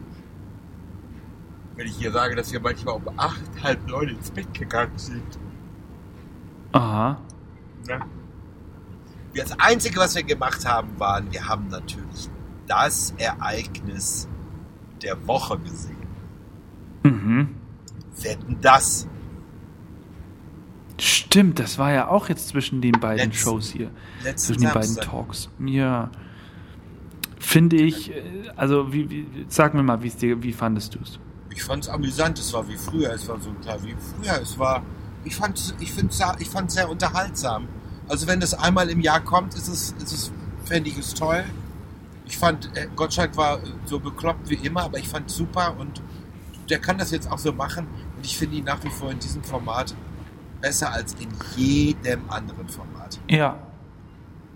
Wenn 1.77 1.87
ich 1.87 1.97
hier 1.97 2.13
sage, 2.13 2.35
dass 2.37 2.53
wir 2.53 2.61
manchmal 2.61 2.97
um 2.97 3.09
acht, 3.17 3.41
halb 3.63 3.87
neun 3.89 4.09
ins 4.09 4.31
Bett 4.31 4.53
gegangen 4.55 4.97
sind. 4.99 5.39
Aha. 6.73 7.19
Ja. 7.89 8.01
Das 9.35 9.59
Einzige, 9.59 9.99
was 9.99 10.15
wir 10.15 10.23
gemacht 10.23 10.67
haben, 10.67 10.99
waren, 11.01 11.33
wir 11.33 11.49
haben 11.49 11.69
natürlich 11.69 12.29
das 12.67 13.15
Ereignis 13.17 14.29
der 15.03 15.27
Woche 15.27 15.59
gesehen. 15.59 15.97
Mhm. 17.03 17.55
Wetten 18.21 18.59
das? 18.61 19.09
Stimmt, 21.33 21.59
das 21.59 21.79
war 21.79 21.91
ja 21.91 22.09
auch 22.09 22.29
jetzt 22.29 22.49
zwischen 22.49 22.83
den 22.83 22.93
beiden 22.93 23.31
Letz, 23.31 23.39
Shows 23.39 23.71
hier. 23.71 23.91
Zwischen 24.37 24.65
den 24.65 24.73
beiden 24.75 24.97
Talks. 24.97 25.49
Ja. 25.65 26.11
Finde 27.39 27.77
ich, 27.77 28.11
äh, 28.11 28.23
also 28.55 28.93
wie, 28.93 29.09
wie, 29.09 29.27
sag 29.49 29.73
mir 29.73 29.83
mal, 29.83 29.97
dir, 29.97 30.43
wie 30.43 30.53
fandest 30.53 30.95
du 30.95 30.99
es? 31.03 31.19
Ich 31.49 31.63
fand 31.63 31.85
es 31.85 31.89
amüsant, 31.89 32.39
es 32.39 32.53
war 32.53 32.69
wie 32.69 32.77
früher, 32.77 33.15
es 33.15 33.27
war 33.29 33.41
so 33.41 33.51
klar 33.63 33.83
wie 33.83 33.95
früher, 33.95 34.43
es 34.43 34.59
war, 34.59 34.83
ich 35.25 35.35
fand 35.35 35.75
ich 35.81 35.91
finde 35.93 36.15
ich 36.39 36.51
fand 36.51 36.71
sehr 36.71 36.91
unterhaltsam. 36.91 37.67
Also 38.09 38.27
wenn 38.27 38.39
das 38.39 38.53
einmal 38.53 38.91
im 38.91 39.01
Jahr 39.01 39.21
kommt, 39.21 39.55
ist 39.55 39.69
es, 39.69 39.95
ist 40.03 40.13
es 40.13 40.33
fände 40.67 40.91
ich 40.91 40.99
es 40.99 41.15
toll. 41.15 41.45
Ich 42.27 42.37
fand, 42.37 42.77
äh, 42.77 42.89
Gottschalk 42.95 43.39
war 43.39 43.59
so 43.87 43.99
bekloppt 43.99 44.51
wie 44.51 44.57
immer, 44.57 44.83
aber 44.83 44.99
ich 44.99 45.09
fand 45.09 45.31
es 45.31 45.37
super 45.37 45.77
und 45.79 46.03
der 46.69 46.79
kann 46.79 46.99
das 46.99 47.11
jetzt 47.11 47.31
auch 47.33 47.39
so 47.39 47.55
machen 47.55 47.87
und 48.19 48.27
ich 48.27 48.37
finde 48.37 48.57
ihn 48.57 48.65
nach 48.65 48.85
wie 48.85 48.91
vor 48.91 49.11
in 49.11 49.19
diesem 49.19 49.43
Format 49.43 49.95
besser 50.63 50.93
als 50.93 51.15
in 51.15 51.29
jedem 51.57 52.31
anderen 52.31 52.69
Format. 52.69 53.21
Ja. 53.29 53.59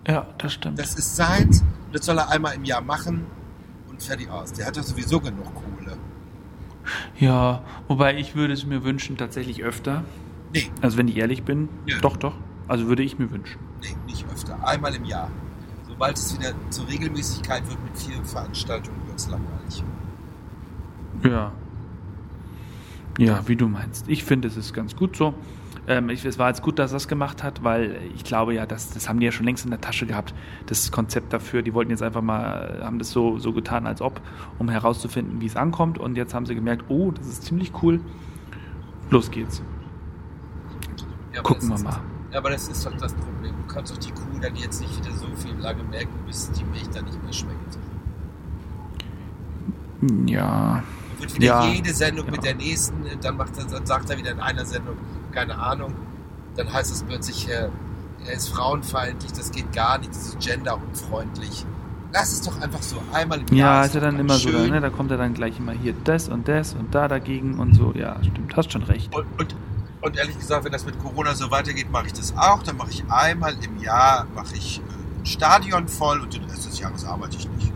Ja, 0.07 0.25
das 0.37 0.53
stimmt. 0.53 0.79
Das 0.79 0.95
ist 0.95 1.19
und 1.19 1.61
das 1.91 2.05
soll 2.05 2.17
er 2.17 2.29
einmal 2.29 2.55
im 2.55 2.63
Jahr 2.63 2.81
machen 2.81 3.25
und 3.89 4.01
fertig 4.01 4.29
aus. 4.29 4.53
Der 4.53 4.65
hat 4.65 4.77
doch 4.77 4.83
sowieso 4.83 5.19
genug 5.19 5.53
Kohle. 5.53 5.97
Ja, 7.19 7.61
wobei 7.89 8.17
ich 8.17 8.35
würde 8.35 8.53
es 8.53 8.65
mir 8.65 8.83
wünschen, 8.83 9.17
tatsächlich 9.17 9.63
öfter. 9.63 10.05
Nee. 10.53 10.71
Also 10.81 10.97
wenn 10.97 11.09
ich 11.09 11.17
ehrlich 11.17 11.43
bin, 11.43 11.67
ja. 11.85 11.99
doch, 11.99 12.15
doch. 12.15 12.35
Also 12.69 12.87
würde 12.87 13.03
ich 13.03 13.19
mir 13.19 13.29
wünschen. 13.31 13.59
Nee, 13.81 13.95
nicht 14.05 14.25
öfter. 14.31 14.65
Einmal 14.65 14.95
im 14.95 15.03
Jahr. 15.03 15.29
Sobald 15.87 16.17
es 16.17 16.37
wieder 16.37 16.53
zur 16.69 16.87
Regelmäßigkeit 16.87 17.67
wird 17.67 17.83
mit 17.83 17.97
vielen 17.97 18.25
Veranstaltungen, 18.25 19.05
wird 19.07 19.19
es 19.19 19.27
langweilig. 19.27 19.83
Ja. 21.23 21.51
Ja, 23.17 23.47
wie 23.47 23.55
du 23.55 23.67
meinst. 23.67 24.07
Ich 24.07 24.23
finde, 24.23 24.47
es 24.47 24.55
ist 24.55 24.73
ganz 24.73 24.95
gut 24.95 25.15
so. 25.15 25.33
Ähm, 25.87 26.09
ich, 26.09 26.25
es 26.25 26.37
war 26.37 26.49
jetzt 26.49 26.61
gut, 26.61 26.79
dass 26.79 26.91
er 26.91 26.95
das 26.95 27.07
gemacht 27.07 27.43
hat, 27.43 27.63
weil 27.63 27.99
ich 28.13 28.23
glaube 28.25 28.53
ja, 28.53 28.65
das, 28.65 28.91
das 28.91 29.07
haben 29.07 29.19
die 29.19 29.25
ja 29.25 29.31
schon 29.31 29.45
längst 29.45 29.63
in 29.63 29.71
der 29.71 29.79
Tasche 29.79 30.05
gehabt, 30.05 30.33
das 30.65 30.91
Konzept 30.91 31.31
dafür. 31.31 31.61
Die 31.61 31.73
wollten 31.73 31.91
jetzt 31.91 32.03
einfach 32.03 32.21
mal, 32.21 32.81
haben 32.83 32.99
das 32.99 33.11
so, 33.11 33.39
so 33.39 33.53
getan, 33.53 33.87
als 33.87 34.01
ob, 34.01 34.19
um 34.59 34.69
herauszufinden, 34.69 35.39
wie 35.39 35.45
es 35.45 35.55
ankommt. 35.55 35.97
Und 35.97 36.17
jetzt 36.17 36.33
haben 36.33 36.45
sie 36.45 36.55
gemerkt, 36.55 36.85
oh, 36.89 37.11
das 37.11 37.27
ist 37.27 37.43
ziemlich 37.43 37.71
cool. 37.81 38.01
Los 39.09 39.31
geht's. 39.31 39.61
Ja, 41.33 41.41
Gucken 41.41 41.69
wir 41.69 41.79
mal. 41.79 42.01
Ja, 42.31 42.39
aber 42.39 42.49
das 42.49 42.67
ist 42.67 42.85
doch 42.85 42.95
das 42.97 43.13
Problem. 43.13 43.53
Du 43.55 43.73
kannst 43.73 43.93
doch 43.93 43.97
die 43.97 44.11
Kuh 44.11 44.39
dann 44.41 44.55
jetzt 44.55 44.81
nicht 44.81 44.97
wieder 44.97 45.15
so 45.15 45.27
viel 45.35 45.55
lange 45.59 45.83
merken, 45.83 46.13
bis 46.25 46.51
die 46.51 46.65
Milch 46.65 46.89
dann 46.89 47.05
nicht 47.05 47.23
mehr 47.23 47.33
schmeckt. 47.33 47.77
Ja. 50.25 50.83
Dann 50.83 51.19
wird 51.19 51.35
wieder 51.35 51.45
ja. 51.45 51.65
jede 51.65 51.93
Sendung 51.93 52.25
ja. 52.25 52.31
mit 52.31 52.43
der 52.43 52.55
nächsten, 52.55 53.03
dann, 53.21 53.37
macht 53.37 53.57
er, 53.57 53.65
dann 53.65 53.85
sagt 53.85 54.09
er 54.09 54.17
wieder 54.17 54.31
in 54.31 54.39
einer 54.39 54.65
Sendung, 54.65 54.97
keine 55.37 55.59
Ahnung, 55.59 55.93
dann 56.55 56.73
heißt 56.73 56.91
es 56.91 57.03
plötzlich, 57.03 57.47
er, 57.47 57.69
er 58.25 58.33
ist 58.33 58.49
frauenfeindlich, 58.49 59.31
das 59.33 59.51
geht 59.51 59.71
gar 59.71 59.99
nicht, 59.99 60.09
das 60.09 60.29
ist 60.29 60.39
genderunfreundlich. 60.39 61.63
Lass 62.11 62.31
es 62.31 62.41
doch 62.41 62.59
einfach 62.59 62.81
so 62.81 62.97
einmal 63.13 63.41
im 63.41 63.55
Jahr. 63.55 63.81
Ja, 63.81 63.85
ist 63.85 63.93
ja 63.93 64.01
dann 64.01 64.17
immer 64.17 64.39
schön. 64.39 64.65
so, 64.65 64.73
ne? 64.73 64.81
da 64.81 64.89
kommt 64.89 65.11
er 65.11 65.17
dann 65.17 65.35
gleich 65.35 65.59
immer 65.59 65.73
hier 65.73 65.93
das 66.05 66.27
und 66.27 66.47
das 66.47 66.73
und 66.73 66.95
da 66.95 67.07
dagegen 67.07 67.59
und 67.59 67.75
so. 67.75 67.93
Ja, 67.93 68.17
stimmt, 68.23 68.55
hast 68.57 68.71
schon 68.71 68.81
recht. 68.81 69.13
Und, 69.13 69.27
und, 69.39 69.55
und 70.01 70.17
ehrlich 70.17 70.39
gesagt, 70.39 70.65
wenn 70.65 70.71
das 70.71 70.87
mit 70.87 70.97
Corona 70.97 71.35
so 71.35 71.51
weitergeht, 71.51 71.91
mache 71.91 72.07
ich 72.07 72.13
das 72.13 72.35
auch. 72.35 72.63
Dann 72.63 72.77
mache 72.77 72.89
ich 72.89 73.03
einmal 73.07 73.55
im 73.63 73.77
Jahr 73.83 74.25
mache 74.33 74.55
ich 74.55 74.79
äh, 74.79 75.19
ein 75.19 75.25
Stadion 75.27 75.87
voll 75.87 76.21
und 76.21 76.33
den 76.33 76.45
Rest 76.45 76.65
des 76.65 76.79
Jahres 76.79 77.05
arbeite 77.05 77.37
ich 77.37 77.47
nicht. 77.49 77.71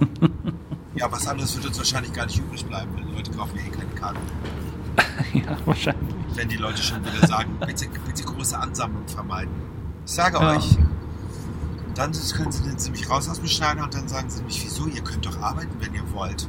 ja, 0.94 1.12
was 1.12 1.26
anderes 1.26 1.54
wird 1.56 1.66
uns 1.66 1.76
wahrscheinlich 1.76 2.14
gar 2.14 2.24
nicht 2.24 2.38
übrig 2.38 2.64
bleiben, 2.64 2.90
weil 2.94 3.04
die 3.04 3.12
Leute 3.12 3.30
kaufen 3.32 3.58
ja 3.58 3.66
eh 3.66 3.70
keine 3.70 3.90
Karten. 3.90 4.20
ja, 5.32 5.56
wahrscheinlich. 5.64 6.14
Wenn 6.34 6.48
die 6.48 6.56
Leute 6.56 6.82
schon 6.82 7.04
wieder 7.04 7.26
sagen, 7.26 7.56
bitte, 7.66 7.86
bitte 8.06 8.22
große 8.24 8.58
Ansammlung 8.58 9.06
vermeiden. 9.08 9.52
Ich 10.04 10.12
sage 10.12 10.38
ja. 10.38 10.56
euch, 10.56 10.76
dann 11.94 12.12
können 12.12 12.52
sie, 12.52 12.62
dann 12.62 12.92
mich 12.92 13.08
raus 13.08 13.28
aus 13.28 13.38
dem 13.38 13.46
Schneider 13.46 13.84
und 13.84 13.94
dann 13.94 14.06
sagen 14.06 14.28
sie 14.28 14.42
mich, 14.42 14.62
wieso, 14.64 14.86
ihr 14.86 15.02
könnt 15.02 15.24
doch 15.24 15.40
arbeiten, 15.40 15.74
wenn 15.80 15.94
ihr 15.94 16.12
wollt. 16.12 16.48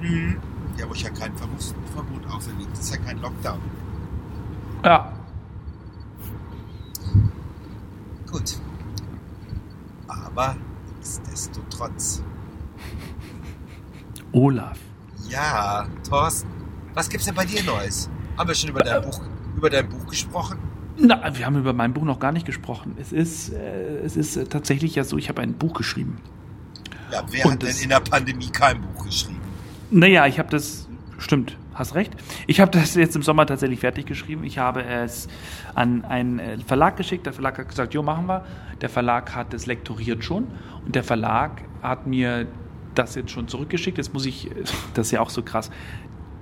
Mhm. 0.00 0.38
Ja, 0.78 0.88
wo 0.88 0.94
ich 0.94 1.02
ja 1.02 1.10
kein 1.10 1.32
Verbot 1.36 2.26
auferlegt. 2.30 2.72
Das 2.72 2.80
ist 2.80 2.94
ja 2.94 2.96
kein 2.96 3.18
Lockdown. 3.20 3.60
Ja. 4.84 5.12
Gut. 8.30 8.56
Aber 10.08 10.56
nichtsdestotrotz. 10.96 12.22
Olaf. 14.32 14.78
Ja, 15.28 15.86
Thorsten. 16.08 16.59
Was 16.94 17.08
gibt's 17.08 17.26
denn 17.26 17.34
bei 17.34 17.44
dir 17.44 17.62
Neues? 17.62 18.10
Haben 18.36 18.48
wir 18.48 18.54
schon 18.54 18.70
über 18.70 18.80
dein 18.80 19.02
Buch, 19.02 19.20
über 19.56 19.70
dein 19.70 19.88
Buch 19.88 20.06
gesprochen? 20.06 20.58
Na, 20.96 21.36
wir 21.36 21.46
haben 21.46 21.56
über 21.56 21.72
mein 21.72 21.92
Buch 21.92 22.02
noch 22.02 22.18
gar 22.18 22.32
nicht 22.32 22.46
gesprochen. 22.46 22.96
Es 23.00 23.12
ist, 23.12 23.52
äh, 23.52 23.98
es 24.04 24.16
ist 24.16 24.36
äh, 24.36 24.44
tatsächlich 24.44 24.94
ja 24.96 25.04
so, 25.04 25.16
ich 25.16 25.28
habe 25.28 25.40
ein 25.40 25.54
Buch 25.54 25.74
geschrieben. 25.74 26.18
Ja, 27.12 27.24
wer 27.30 27.46
Und 27.46 27.52
hat 27.52 27.62
denn 27.62 27.76
in 27.82 27.88
der 27.88 28.00
Pandemie 28.00 28.50
kein 28.50 28.80
Buch 28.80 29.04
geschrieben? 29.04 29.40
Naja, 29.90 30.26
ich 30.26 30.38
habe 30.38 30.50
das, 30.50 30.88
stimmt, 31.18 31.56
hast 31.74 31.94
recht. 31.94 32.12
Ich 32.46 32.60
habe 32.60 32.70
das 32.70 32.94
jetzt 32.94 33.16
im 33.16 33.22
Sommer 33.22 33.46
tatsächlich 33.46 33.80
fertig 33.80 34.06
geschrieben. 34.06 34.44
Ich 34.44 34.58
habe 34.58 34.84
es 34.84 35.28
an 35.74 36.04
einen 36.04 36.38
äh, 36.38 36.58
Verlag 36.58 36.96
geschickt. 36.96 37.24
Der 37.24 37.32
Verlag 37.32 37.58
hat 37.58 37.68
gesagt, 37.68 37.94
jo, 37.94 38.02
machen 38.02 38.26
wir. 38.26 38.44
Der 38.80 38.88
Verlag 38.88 39.34
hat 39.34 39.54
es 39.54 39.66
lektoriert 39.66 40.24
schon. 40.24 40.48
Und 40.84 40.94
der 40.94 41.04
Verlag 41.04 41.62
hat 41.82 42.06
mir 42.06 42.46
das 42.94 43.14
jetzt 43.14 43.30
schon 43.30 43.48
zurückgeschickt. 43.48 43.96
Jetzt 43.96 44.12
muss 44.12 44.26
ich, 44.26 44.50
das 44.94 45.06
ist 45.06 45.12
ja 45.12 45.20
auch 45.20 45.30
so 45.30 45.42
krass 45.42 45.70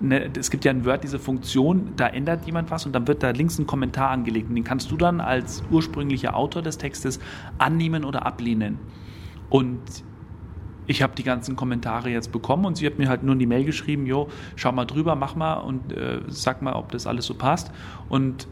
ne, 0.00 0.30
es 0.38 0.50
gibt 0.50 0.64
ja 0.64 0.70
in 0.70 0.84
Word 0.84 1.04
diese 1.04 1.18
Funktion, 1.18 1.92
da 1.96 2.06
ändert 2.06 2.46
jemand 2.46 2.70
was 2.70 2.86
und 2.86 2.92
dann 2.92 3.06
wird 3.06 3.22
da 3.22 3.30
links 3.30 3.58
ein 3.58 3.66
Kommentar 3.66 4.10
angelegt. 4.10 4.48
Und 4.48 4.54
den 4.54 4.64
kannst 4.64 4.90
du 4.90 4.96
dann 4.96 5.20
als 5.20 5.62
ursprünglicher 5.70 6.36
Autor 6.36 6.62
des 6.62 6.78
Textes 6.78 7.20
annehmen 7.58 8.04
oder 8.04 8.26
ablehnen. 8.26 8.78
Und 9.50 9.80
ich 10.86 11.02
habe 11.02 11.14
die 11.14 11.22
ganzen 11.22 11.54
Kommentare 11.54 12.10
jetzt 12.10 12.32
bekommen 12.32 12.64
und 12.64 12.76
sie 12.76 12.86
hat 12.86 12.98
mir 12.98 13.08
halt 13.08 13.22
nur 13.22 13.34
in 13.34 13.38
die 13.38 13.46
Mail 13.46 13.64
geschrieben, 13.64 14.06
jo, 14.06 14.28
schau 14.56 14.72
mal 14.72 14.86
drüber, 14.86 15.14
mach 15.16 15.36
mal 15.36 15.54
und 15.54 15.92
äh, 15.92 16.20
sag 16.28 16.62
mal, 16.62 16.72
ob 16.72 16.92
das 16.92 17.06
alles 17.06 17.26
so 17.26 17.34
passt. 17.34 17.70
Und 18.08 18.48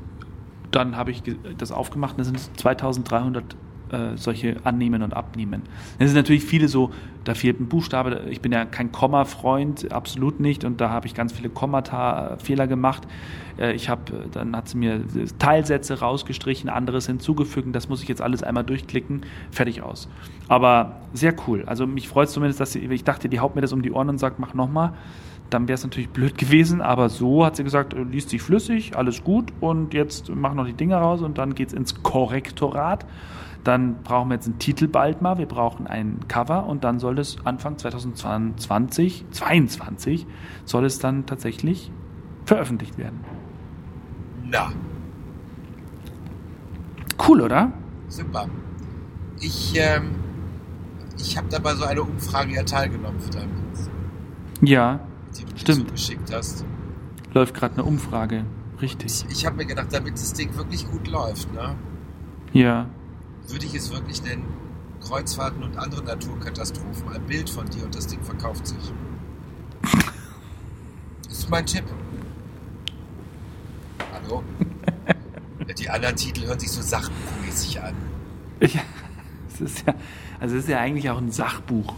dann 0.71 0.97
habe 0.97 1.11
ich 1.11 1.23
das 1.57 1.73
aufgemacht 1.73 2.13
und 2.13 2.19
da 2.19 2.25
sind 2.25 2.39
2300 2.59 3.57
äh, 3.91 4.17
solche 4.17 4.57
annehmen 4.65 5.03
und 5.03 5.15
abnehmen. 5.15 5.63
Es 5.99 6.09
sind 6.11 6.17
natürlich 6.17 6.45
viele 6.45 6.69
so, 6.69 6.91
da 7.25 7.35
fehlt 7.35 7.61
ein 7.61 7.69
Buchstabe. 7.69 8.23
Ich 8.31 8.41
bin 8.41 8.53
ja 8.53 8.65
kein 8.65 8.93
Komma-Freund, 8.93 9.93
absolut 9.93 10.41
nicht. 10.41 10.65
Und 10.65 10.81
da 10.81 10.91
habe 10.91 11.07
ich 11.07 11.15
ganz 11.15 11.33
viele 11.33 11.49
Kommata-Fehler 11.49 12.67
gemacht. 12.67 13.07
Äh, 13.59 13.73
ich 13.75 13.89
habe, 13.89 14.29
dann 14.33 14.57
hat 14.57 14.69
sie 14.69 14.77
mir 14.79 15.03
Teilsätze 15.39 16.01
rausgestrichen, 16.01 16.69
anderes 16.69 17.07
hinzugefügt. 17.07 17.75
Das 17.75 17.89
muss 17.89 18.03
ich 18.03 18.09
jetzt 18.09 18.23
alles 18.23 18.43
einmal 18.43 18.65
durchklicken. 18.65 19.23
Fertig 19.51 19.83
aus. 19.83 20.09
Aber 20.49 21.01
sehr 21.13 21.35
cool. 21.47 21.65
Also 21.67 21.87
mich 21.87 22.09
freut 22.09 22.29
es 22.29 22.35
zumindest, 22.35 22.61
dass 22.61 22.73
sie, 22.73 22.81
ich 22.81 23.05
dachte, 23.05 23.29
die 23.29 23.41
haut 23.41 23.55
mir 23.55 23.63
das 23.63 23.73
um 23.73 23.83
die 23.83 23.93
Ohren 23.93 24.09
und 24.09 24.19
sagt, 24.19 24.39
mach 24.39 24.55
nochmal 24.55 24.93
dann 25.51 25.69
wäre 25.69 25.75
es 25.75 25.85
natürlich 25.85 26.09
blöd 26.09 26.37
gewesen, 26.39 26.81
aber 26.81 27.09
so 27.09 27.45
hat 27.45 27.57
sie 27.57 27.65
gesagt, 27.65 27.95
äh, 27.95 28.03
liest 28.03 28.31
sich 28.31 28.43
flüssig, 28.43 28.97
alles 28.97 29.23
gut 29.23 29.53
und 29.61 29.95
jetzt 29.95 30.29
mach 30.35 30.55
noch 30.55 30.67
die 30.67 30.73
Dinge 30.73 30.97
raus 30.97 31.23
und 31.23 31.39
dann 31.39 31.55
geht 31.55 31.69
es 31.69 31.75
ins 31.75 32.03
Korrektorat. 32.03 33.07
Dann 33.67 34.03
brauchen 34.05 34.29
wir 34.29 34.35
jetzt 34.35 34.47
einen 34.47 34.61
Titel 34.61 34.87
bald 34.87 35.23
mal, 35.23 35.39
wir 35.39 35.47
brauchen 35.47 35.89
ein 35.89 36.21
Cover 36.29 36.67
und 36.67 36.85
dann 36.85 37.01
soll 37.01 37.19
es 37.19 37.37
Anfang 37.45 37.77
2020, 37.79 39.25
22 39.33 40.27
soll 40.65 40.85
es 40.85 41.01
dann 41.01 41.27
tatsächlich 41.27 41.91
veröffentlicht 42.45 42.97
werden. 42.97 43.25
Na. 44.45 44.71
Cool, 47.27 47.41
oder? 47.41 47.73
Super. 48.07 48.47
Ich, 49.41 49.75
ähm, 49.77 50.15
ich 51.19 51.37
habe 51.37 51.49
dabei 51.51 51.75
so 51.75 51.85
eine 51.85 52.03
Umfrage 52.03 52.55
ja 52.55 52.63
teilgenommen 52.63 53.19
für 53.19 53.31
dein 53.31 53.49
Buch. 53.49 53.81
Ja, 54.63 55.01
die 55.37 55.45
du 55.45 55.59
Stimmt. 55.59 55.79
mir 55.79 55.85
zugeschickt 55.87 56.33
hast. 56.33 56.65
läuft 57.35 57.55
gerade 57.55 57.75
eine 57.75 57.85
Umfrage. 57.85 58.45
Richtig. 58.81 59.25
Ich, 59.29 59.39
ich 59.39 59.47
habe 59.47 59.57
mir 59.57 59.67
gedacht, 59.67 59.89
damit 59.91 60.15
das 60.15 60.33
Ding 60.35 60.55
wirklich 60.57 60.89
gut 60.89 61.09
läuft, 61.09 61.53
ne, 61.53 61.75
Ja. 62.53 62.87
Würde 63.49 63.67
ich 63.67 63.75
es 63.75 63.91
wirklich 63.91 64.23
nennen, 64.23 64.45
Kreuzfahrten 65.01 65.63
und 65.63 65.77
andere 65.77 66.03
Naturkatastrophen. 66.03 67.09
Ein 67.09 67.23
Bild 67.27 67.49
von 67.49 67.69
dir 67.69 67.85
und 67.85 67.95
das 67.95 68.07
Ding 68.07 68.23
verkauft 68.23 68.67
sich. 68.67 68.93
Das 71.29 71.39
ist 71.39 71.51
mein 71.51 71.67
Tipp. 71.67 71.85
Hallo? 74.13 74.43
Die 75.79 75.91
anderen 75.91 76.17
Titel 76.17 76.47
hören 76.47 76.59
sich 76.59 76.71
so 76.71 76.81
sachbuchmäßig 76.81 77.83
an. 77.83 77.95
Ja, 78.61 78.81
es 79.53 79.61
ist 79.61 79.87
ja, 79.87 79.95
also 80.41 80.57
es 80.57 80.65
ist 80.65 80.71
ja 80.71 80.81
eigentlich 80.81 81.11
auch 81.11 81.19
ein 81.19 81.31
Sachbuch. 81.31 81.95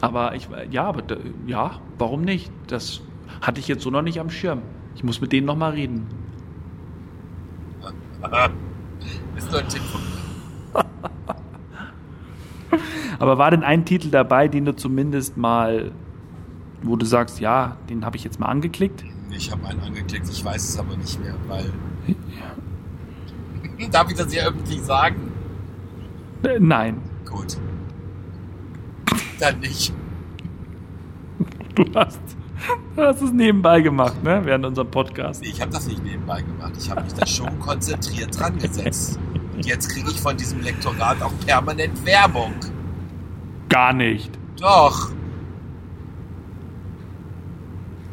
Aber 0.00 0.34
ich, 0.34 0.48
ja, 0.70 0.84
aber 0.84 1.02
ja, 1.46 1.80
warum 1.98 2.22
nicht? 2.22 2.50
Das 2.66 3.00
hatte 3.40 3.60
ich 3.60 3.68
jetzt 3.68 3.82
so 3.82 3.90
noch 3.90 4.02
nicht 4.02 4.18
am 4.20 4.30
Schirm. 4.30 4.62
Ich 4.94 5.04
muss 5.04 5.20
mit 5.20 5.32
denen 5.32 5.46
noch 5.46 5.56
mal 5.56 5.72
reden. 5.72 6.06
ist 9.36 9.50
nur 9.50 9.60
ein 9.60 9.68
Tipp 9.68 9.82
von 9.82 10.00
mir. 10.00 10.84
Aber 13.18 13.38
war 13.38 13.50
denn 13.50 13.62
ein 13.62 13.84
Titel 13.84 14.10
dabei, 14.10 14.48
den 14.48 14.64
du 14.64 14.76
zumindest 14.76 15.36
mal, 15.36 15.92
wo 16.82 16.96
du 16.96 17.06
sagst, 17.06 17.40
ja, 17.40 17.76
den 17.88 18.04
habe 18.04 18.16
ich 18.16 18.24
jetzt 18.24 18.38
mal 18.40 18.46
angeklickt? 18.46 19.04
Ich 19.30 19.50
habe 19.50 19.66
einen 19.66 19.80
angeklickt, 19.80 20.28
ich 20.28 20.44
weiß 20.44 20.68
es 20.68 20.78
aber 20.78 20.96
nicht 20.96 21.20
mehr, 21.20 21.34
weil. 21.48 21.72
Darf 23.90 24.10
ich 24.10 24.16
das 24.16 24.32
hier 24.32 24.46
öffentlich 24.46 24.80
sagen? 24.82 25.32
Äh, 26.42 26.58
nein. 26.58 27.00
Gut. 27.28 27.56
Dann 29.38 29.60
nicht. 29.60 29.92
Du 31.74 31.84
hast, 31.94 32.35
du 32.96 33.02
hast 33.06 33.22
es 33.22 33.32
nebenbei 33.32 33.80
gemacht, 33.80 34.22
ne? 34.22 34.40
Während 34.44 34.64
unserem 34.64 34.90
Podcast. 34.90 35.42
Nee, 35.42 35.48
ich 35.48 35.60
habe 35.60 35.70
das 35.72 35.86
nicht 35.86 36.02
nebenbei 36.04 36.42
gemacht. 36.42 36.72
Ich 36.78 36.90
habe 36.90 37.02
mich 37.02 37.12
da 37.14 37.26
schon 37.26 37.58
konzentriert 37.60 38.38
dran 38.38 38.58
gesetzt. 38.58 39.18
Und 39.54 39.64
jetzt 39.66 39.88
kriege 39.90 40.10
ich 40.10 40.20
von 40.20 40.36
diesem 40.36 40.60
Lektorat 40.62 41.20
auch 41.22 41.32
permanent 41.46 42.04
Werbung. 42.04 42.52
Gar 43.68 43.92
nicht. 43.92 44.30
Doch. 44.60 45.10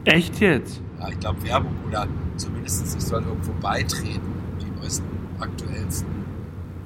Echt 0.06 0.40
jetzt? 0.40 0.82
Ja, 1.00 1.10
ich 1.10 1.20
glaube 1.20 1.42
Werbung 1.44 1.74
oder 1.88 2.08
zumindest 2.38 2.96
ich 2.98 3.04
soll 3.04 3.24
irgendwo 3.24 3.54
beitreten. 3.62 4.22
Die 4.62 4.80
neuesten, 4.82 5.06
aktuellsten 5.40 6.08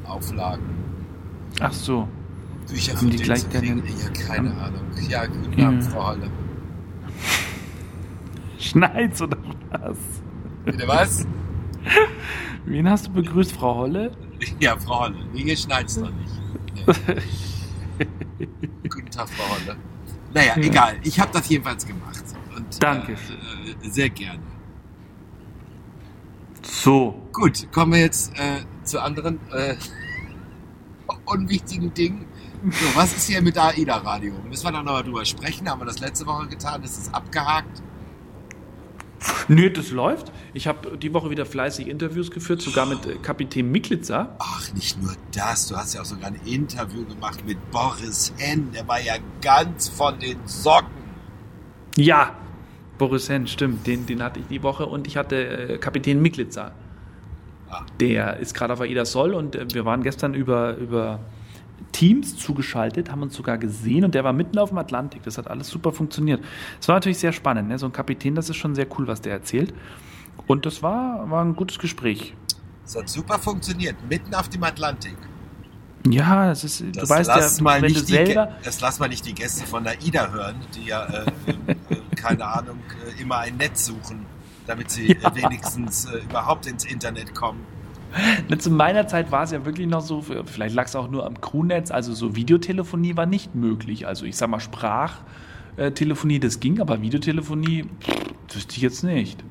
Auflagen. 0.06 0.64
Ach 1.60 1.74
so. 1.74 2.08
Bücher 2.68 2.94
Haben 2.94 3.00
für 3.00 3.06
die 3.18 3.24
gleich 3.24 3.48
deinen- 3.50 3.78
Ja, 3.86 4.10
keine 4.28 4.50
haben- 4.50 4.60
Ahnung. 4.60 4.82
Ja, 5.10 5.26
guten 5.26 5.60
Ja. 5.60 5.68
Abend, 5.68 5.84
Frau 5.86 6.08
Holle. 6.10 6.30
Schneid's 8.60 9.22
oder 9.22 9.38
was? 9.72 9.98
Bitte 10.66 10.88
was? 10.88 11.26
Wen 12.66 12.90
hast 12.90 13.08
du 13.08 13.12
begrüßt, 13.14 13.52
Frau 13.54 13.76
Holle? 13.76 14.12
Ja, 14.60 14.78
Frau 14.78 15.00
Holle. 15.02 15.16
Hier 15.34 15.58
schneid's 15.58 15.98
noch 15.98 16.12
nicht. 16.12 16.32
Nee. 17.98 18.06
Guten 18.90 19.10
Tag, 19.10 19.28
Frau 19.30 19.56
Holle. 19.56 19.76
Naja, 20.34 20.54
Ja. 20.58 20.64
egal. 20.64 20.98
Ich 21.04 21.20
habe 21.20 21.32
das 21.34 21.50
jedenfalls 21.50 21.86
gemacht. 21.88 22.24
Und, 22.56 22.84
Dankeschön. 22.84 23.36
Äh, 23.82 23.90
sehr 23.90 24.10
gerne. 24.12 24.40
So. 26.62 27.28
Gut, 27.34 27.72
kommen 27.72 27.94
wir 27.94 28.02
jetzt 28.02 28.32
äh, 28.38 28.62
zu 28.84 29.00
anderen 29.02 29.40
äh, 29.52 29.76
unwichtigen 31.26 31.94
Dingen. 31.94 32.26
So, 32.70 32.96
was 32.96 33.16
ist 33.16 33.28
hier 33.28 33.42
mit 33.42 33.58
AIDA 33.58 33.98
Radio? 33.98 34.34
Müssen 34.48 34.66
wir 34.66 34.72
da 34.72 34.84
noch 34.84 34.92
mal 34.94 35.04
drüber 35.04 35.26
sprechen? 35.26 35.70
Haben 35.70 35.82
wir 35.82 35.86
das 35.86 36.00
letzte 36.00 36.26
Woche 36.26 36.48
getan? 36.48 36.84
Ist 36.84 36.98
es 36.98 37.14
abgehakt? 37.14 37.82
Nö, 39.48 39.70
das 39.70 39.92
läuft. 39.92 40.32
Ich 40.54 40.68
habe 40.68 40.98
die 40.98 41.14
Woche 41.14 41.30
wieder 41.30 41.46
fleißig 41.46 41.88
Interviews 41.88 42.32
geführt, 42.32 42.62
sogar 42.62 42.86
mit 42.86 43.06
äh, 43.06 43.16
Kapitän 43.16 43.72
Miklitzer. 43.72 44.36
Ach, 44.40 44.74
nicht 44.74 45.02
nur 45.02 45.14
das. 45.34 45.68
Du 45.68 45.76
hast 45.76 45.94
ja 45.94 46.02
auch 46.02 46.06
sogar 46.06 46.28
ein 46.28 46.40
Interview 46.46 47.06
gemacht 47.06 47.44
mit 47.46 47.58
Boris 47.72 48.34
Henn. 48.38 48.72
Der 48.74 48.88
war 48.88 49.02
ja 49.02 49.16
ganz 49.42 49.90
von 49.90 50.20
den 50.20 50.38
Socken. 50.46 50.92
Ja, 51.96 52.36
Boris 52.98 53.30
Henn, 53.30 53.48
stimmt. 53.48 53.88
Den, 53.88 54.06
den 54.06 54.22
hatte 54.22 54.40
ich 54.40 54.48
die 54.48 54.64
Woche 54.64 54.86
und 54.86 55.08
ich 55.08 55.18
hatte 55.18 55.36
äh, 55.36 55.78
Kapitän 55.78 56.22
Miklitzer. 56.22 56.74
Ah. 57.70 57.86
Der 58.00 58.38
ist 58.38 58.54
gerade 58.54 58.74
auf 58.74 58.82
AIDA 58.82 59.06
Soll 59.06 59.34
und 59.34 59.56
äh, 59.56 59.66
wir 59.74 59.86
waren 59.86 60.04
gestern 60.04 60.34
über, 60.34 60.76
über 60.78 61.20
Teams 61.92 62.36
zugeschaltet, 62.38 63.12
haben 63.12 63.22
uns 63.22 63.36
sogar 63.36 63.58
gesehen 63.58 64.04
und 64.06 64.14
der 64.16 64.24
war 64.24 64.34
mitten 64.34 64.58
auf 64.58 64.70
dem 64.70 64.78
Atlantik. 64.78 65.24
Das 65.24 65.38
hat 65.38 65.48
alles 65.50 65.68
super 65.70 65.92
funktioniert. 65.92 66.44
Es 66.80 66.88
war 66.88 66.96
natürlich 66.96 67.20
sehr 67.20 67.34
spannend. 67.34 67.70
Ne? 67.70 67.78
So 67.80 67.86
ein 67.86 67.92
Kapitän, 67.94 68.36
das 68.36 68.50
ist 68.50 68.56
schon 68.58 68.76
sehr 68.76 68.88
cool, 68.98 69.08
was 69.08 69.22
der 69.22 69.34
erzählt. 69.34 69.74
Und 70.48 70.66
das 70.66 70.82
war, 70.84 71.30
war 71.30 71.44
ein 71.44 71.56
gutes 71.56 71.80
Gespräch. 71.80 72.34
Das 72.84 72.96
hat 72.96 73.10
super 73.10 73.38
funktioniert. 73.40 73.96
Mitten 74.10 74.34
auf 74.34 74.50
dem 74.50 74.64
Atlantik. 74.64 75.18
Ja, 76.10 76.48
das 76.48 76.64
ist, 76.64 76.82
Das 76.96 77.04
du 77.04 77.10
weißt 77.10 77.28
lass 77.28 77.58
ja, 77.58 77.64
mal 77.64 77.82
wenn 77.82 77.90
du 77.94 78.00
nicht 78.00 78.10
die 78.10 78.14
Gä- 78.14 78.26
selber. 78.28 78.52
das 78.64 78.80
lass 78.80 79.00
mal 79.00 79.10
nicht 79.10 79.26
die 79.26 79.34
Gäste 79.34 79.66
von 79.66 79.84
der 79.84 80.02
IDA 80.02 80.30
hören, 80.32 80.56
die 80.76 80.86
ja, 80.86 81.04
äh, 81.06 81.26
äh, 81.48 81.76
keine 82.16 82.46
Ahnung, 82.46 82.80
äh, 83.18 83.22
immer 83.22 83.40
ein 83.40 83.58
Netz 83.58 83.86
suchen, 83.88 84.26
damit 84.68 84.90
sie 84.90 85.08
Ja. 85.22 85.36
wenigstens 85.36 86.06
äh, 86.06 86.20
überhaupt 86.20 86.66
ins 86.68 86.86
Internet 86.86 87.36
kommen. 87.36 87.60
Ne, 88.50 88.58
Zu 88.60 88.72
meiner 88.72 89.08
Zeit 89.08 89.32
war 89.32 89.44
es 89.44 89.52
ja 89.52 89.66
wirklich 89.66 89.88
noch 89.88 90.02
so, 90.02 90.22
vielleicht 90.22 90.76
lag 90.76 90.86
es 90.86 90.96
auch 90.96 91.10
nur 91.10 91.26
am 91.26 91.40
Crewnetz, 91.42 91.92
also 91.92 92.14
so 92.14 92.36
Videotelefonie 92.36 93.16
war 93.18 93.26
nicht 93.26 93.56
möglich. 93.56 94.08
Also 94.08 94.26
ich 94.26 94.36
sag 94.38 94.50
mal 94.50 94.60
Sprachtelefonie, 94.60 96.40
das 96.40 96.60
ging, 96.60 96.80
aber 96.82 97.02
Videotelefonie 97.02 97.86
wüsste 98.54 98.76
ich 98.76 98.82
jetzt 98.82 99.04
nicht. 99.04 99.44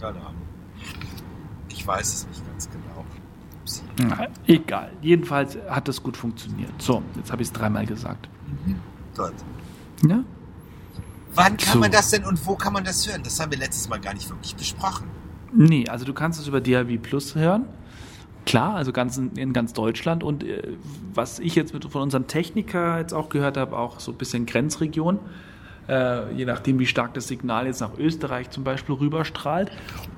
Keine 0.00 0.18
Ahnung. 0.18 0.42
Ich 1.68 1.86
weiß 1.86 2.14
es 2.14 2.26
nicht 2.28 2.46
ganz 2.46 2.68
genau. 2.70 2.78
Na, 3.98 4.26
egal. 4.46 4.90
Jedenfalls 5.02 5.56
hat 5.68 5.86
das 5.88 6.02
gut 6.02 6.16
funktioniert. 6.16 6.70
So, 6.78 7.02
jetzt 7.16 7.30
habe 7.30 7.42
ich 7.42 7.48
es 7.48 7.52
dreimal 7.52 7.86
gesagt. 7.86 8.28
Gut. 9.16 9.32
Ja? 10.08 10.24
Wann 11.34 11.56
kann 11.56 11.74
So. 11.74 11.78
man 11.78 11.90
das 11.90 12.10
denn 12.10 12.24
und 12.24 12.44
wo 12.46 12.56
kann 12.56 12.72
man 12.72 12.84
das 12.84 13.08
hören? 13.08 13.22
Das 13.22 13.38
haben 13.40 13.50
wir 13.50 13.58
letztes 13.58 13.88
Mal 13.88 14.00
gar 14.00 14.14
nicht 14.14 14.28
wirklich 14.28 14.54
besprochen. 14.56 15.06
Nee, 15.52 15.86
also 15.88 16.04
du 16.04 16.12
kannst 16.14 16.40
es 16.40 16.46
über 16.46 16.60
DAB 16.60 16.98
Plus 16.98 17.34
hören. 17.34 17.66
Klar, 18.44 18.74
also 18.74 18.92
ganz 18.92 19.18
in, 19.18 19.32
in 19.36 19.52
ganz 19.52 19.72
Deutschland. 19.72 20.24
Und 20.24 20.44
äh, 20.44 20.76
was 21.14 21.38
ich 21.38 21.54
jetzt 21.54 21.74
mit, 21.74 21.84
von 21.84 22.02
unserem 22.02 22.26
Techniker 22.26 22.98
jetzt 22.98 23.12
auch 23.12 23.28
gehört 23.28 23.56
habe, 23.56 23.76
auch 23.76 24.00
so 24.00 24.12
ein 24.12 24.18
bisschen 24.18 24.46
Grenzregion, 24.46 25.18
äh, 25.88 26.32
je 26.34 26.44
nachdem, 26.44 26.78
wie 26.78 26.86
stark 26.86 27.14
das 27.14 27.28
Signal 27.28 27.66
jetzt 27.66 27.80
nach 27.80 27.96
Österreich 27.98 28.50
zum 28.50 28.64
Beispiel 28.64 28.96
rüberstrahlt. 28.96 29.70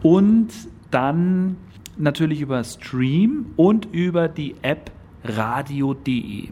Und 0.02 0.48
dann 0.90 1.56
natürlich 1.96 2.40
über 2.40 2.62
Stream 2.64 3.52
und 3.56 3.86
über 3.92 4.28
die 4.28 4.54
App 4.62 4.90
radio.de. 5.24 6.48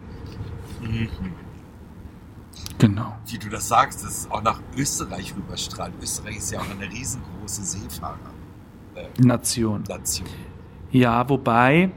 Genau. 2.78 3.16
Wie 3.26 3.38
du 3.38 3.48
das 3.48 3.68
sagst, 3.68 4.04
dass 4.04 4.10
es 4.10 4.30
auch 4.30 4.42
nach 4.42 4.60
Österreich 4.76 5.34
rüberstrahlt. 5.36 5.92
Österreich 6.02 6.38
ist 6.38 6.50
ja 6.50 6.60
auch 6.60 6.68
eine 6.68 6.90
riesengroße 6.90 7.62
Seefahrernation. 7.62 9.84
Nation. 9.84 10.28
Ja, 10.92 11.28
wobei 11.28 11.90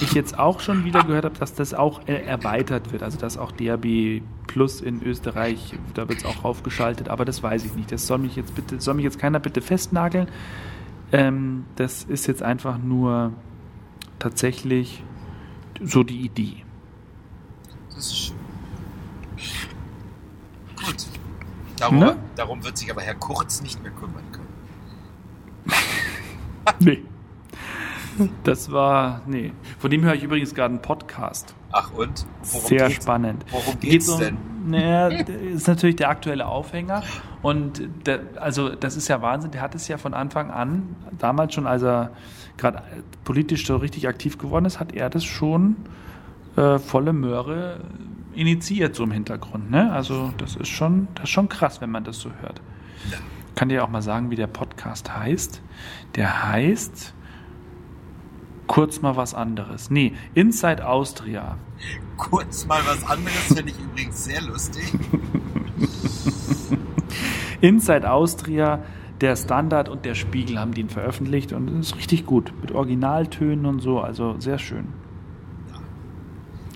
ich 0.00 0.12
jetzt 0.12 0.38
auch 0.38 0.60
schon 0.60 0.84
wieder 0.84 1.02
gehört 1.04 1.24
habe, 1.24 1.38
dass 1.38 1.54
das 1.54 1.74
auch 1.74 2.06
erweitert 2.06 2.92
wird. 2.92 3.02
Also 3.02 3.18
dass 3.18 3.36
auch 3.38 3.52
DAB 3.52 4.22
Plus 4.46 4.80
in 4.80 5.02
Österreich, 5.02 5.74
da 5.94 6.08
wird 6.08 6.18
es 6.20 6.24
auch 6.24 6.44
aufgeschaltet, 6.44 7.08
aber 7.08 7.24
das 7.24 7.42
weiß 7.42 7.64
ich 7.64 7.74
nicht. 7.74 7.90
Das 7.92 8.06
soll 8.06 8.18
mich 8.18 8.36
jetzt 8.36 8.54
bitte, 8.54 8.80
soll 8.80 8.94
mich 8.94 9.04
jetzt 9.04 9.18
keiner 9.18 9.40
bitte 9.40 9.60
festnageln. 9.62 10.28
Ähm, 11.12 11.64
das 11.76 12.04
ist 12.04 12.26
jetzt 12.26 12.42
einfach 12.42 12.78
nur 12.78 13.32
tatsächlich 14.18 15.02
so 15.82 16.02
die 16.02 16.20
Idee. 16.20 16.64
Das 17.94 18.06
ist 18.06 18.16
schön. 18.18 18.36
Gut. 20.76 21.06
Darum, 21.78 21.98
Ne? 21.98 22.16
darum 22.36 22.62
wird 22.64 22.76
sich 22.78 22.90
aber 22.90 23.02
Herr 23.02 23.14
Kurz 23.14 23.62
nicht 23.62 23.82
mehr 23.82 23.92
kümmern 23.92 24.24
können. 24.32 24.48
Nee. 26.80 27.02
Das 28.44 28.70
war, 28.72 29.22
nee. 29.26 29.52
Von 29.78 29.90
dem 29.90 30.02
höre 30.04 30.14
ich 30.14 30.22
übrigens 30.22 30.54
gerade 30.54 30.74
einen 30.74 30.82
Podcast. 30.82 31.54
Ach 31.72 31.92
und? 31.92 32.26
Worum 32.42 32.66
Sehr 32.66 32.88
geht's? 32.88 33.02
spannend. 33.04 33.44
Worum 33.50 33.80
Geht 33.80 33.90
geht's 33.90 34.08
um- 34.08 34.20
denn? 34.20 34.36
Naja, 34.66 35.08
ist 35.54 35.66
natürlich 35.68 35.96
der 35.96 36.08
aktuelle 36.10 36.46
Aufhänger. 36.46 37.02
Und 37.42 37.82
der, 38.06 38.20
also 38.36 38.68
das 38.70 38.96
ist 38.96 39.08
ja 39.08 39.20
Wahnsinn. 39.22 39.50
Der 39.50 39.60
hat 39.62 39.74
es 39.74 39.88
ja 39.88 39.98
von 39.98 40.14
Anfang 40.14 40.50
an, 40.50 40.94
damals 41.18 41.54
schon, 41.54 41.66
als 41.66 41.82
er 41.82 42.10
gerade 42.58 42.82
politisch 43.24 43.66
so 43.66 43.76
richtig 43.76 44.06
aktiv 44.08 44.38
geworden 44.38 44.64
ist, 44.66 44.78
hat 44.78 44.94
er 44.94 45.10
das 45.10 45.24
schon 45.24 45.76
äh, 46.56 46.78
volle 46.78 47.12
Möhre 47.12 47.80
initiiert, 48.34 48.94
so 48.94 49.02
im 49.04 49.10
Hintergrund. 49.10 49.70
Ne? 49.70 49.90
Also 49.92 50.32
das 50.38 50.54
ist 50.56 50.68
schon, 50.68 51.08
das 51.14 51.24
ist 51.24 51.30
schon 51.30 51.48
krass, 51.48 51.80
wenn 51.80 51.90
man 51.90 52.04
das 52.04 52.18
so 52.20 52.30
hört. 52.40 52.60
Ja. 53.10 53.18
Kann 53.56 53.68
dir 53.68 53.82
auch 53.84 53.88
mal 53.88 54.02
sagen, 54.02 54.30
wie 54.30 54.36
der 54.36 54.46
Podcast 54.46 55.14
heißt? 55.14 55.60
Der 56.14 56.48
heißt 56.48 57.14
kurz 58.72 59.02
mal 59.02 59.16
was 59.16 59.34
anderes. 59.34 59.90
Nee, 59.90 60.14
Inside 60.32 60.88
Austria. 60.88 61.58
Kurz 62.16 62.66
mal 62.66 62.80
was 62.86 63.04
anderes 63.04 63.36
finde 63.48 63.70
ich 63.70 63.78
übrigens 63.78 64.24
sehr 64.24 64.40
lustig. 64.40 64.90
Inside 67.60 68.10
Austria, 68.10 68.82
der 69.20 69.36
Standard 69.36 69.90
und 69.90 70.06
der 70.06 70.14
Spiegel 70.14 70.58
haben 70.58 70.72
den 70.72 70.88
veröffentlicht 70.88 71.52
und 71.52 71.68
ist 71.80 71.96
richtig 71.96 72.24
gut. 72.24 72.54
Mit 72.62 72.72
Originaltönen 72.72 73.66
und 73.66 73.80
so, 73.80 74.00
also 74.00 74.40
sehr 74.40 74.58
schön. 74.58 74.88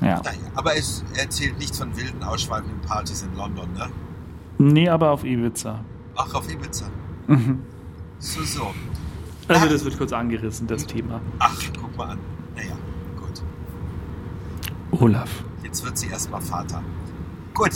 Ja. 0.03 0.21
Naja, 0.23 0.37
aber 0.55 0.77
es 0.77 1.03
erzählt 1.17 1.59
nicht 1.59 1.75
von 1.75 1.97
wilden, 1.97 2.23
ausschweifenden 2.23 2.83
Partys 2.83 3.23
in 3.23 3.35
London, 3.39 3.73
ne? 3.73 3.89
Nee, 4.59 4.91
aber 4.91 5.13
auf 5.13 5.25
Ibiza. 5.25 5.83
Ach, 6.15 6.35
auf 6.35 6.53
Ibiza. 6.53 6.91
Mhm. 7.27 7.63
So, 8.19 8.43
so. 8.43 8.75
Also 9.49 9.69
das 9.69 9.85
wird 9.85 9.97
kurz 9.99 10.13
angerissen, 10.13 10.67
das 10.67 10.87
Thema. 10.87 11.21
Ach, 11.39 11.57
guck 11.81 11.97
mal 11.97 12.11
an. 12.11 12.19
Naja, 12.57 12.77
gut. 13.17 13.43
Olaf. 15.01 15.31
Jetzt 15.63 15.85
wird 15.85 15.97
sie 15.99 16.09
erstmal 16.09 16.41
Vater. 16.41 16.83
Gut. 17.55 17.71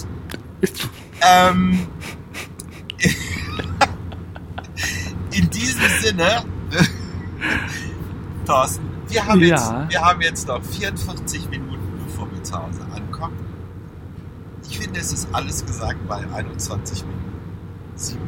Ähm, 1.23 1.87
in 5.33 5.51
diesem 5.51 5.81
Sinne, 6.03 6.45
Thorsten, 8.47 8.85
wir 9.09 9.27
haben, 9.27 9.41
Ja. 9.41 9.47
jetzt, 9.47 9.73
wir 9.91 10.01
haben 10.01 10.21
jetzt 10.23 10.49
noch 10.49 10.63
44 10.63 11.49
Minuten, 11.51 11.79
bevor 12.07 12.31
wir 12.33 12.43
zu 12.43 12.55
Hause 12.55 12.81
ankommen. 12.95 13.37
Ich 14.69 14.79
finde, 14.79 15.01
es 15.01 15.13
ist 15.13 15.29
alles 15.33 15.65
gesagt 15.65 16.07
bei 16.09 16.25
21 16.33 17.05
Minuten. 17.05 17.21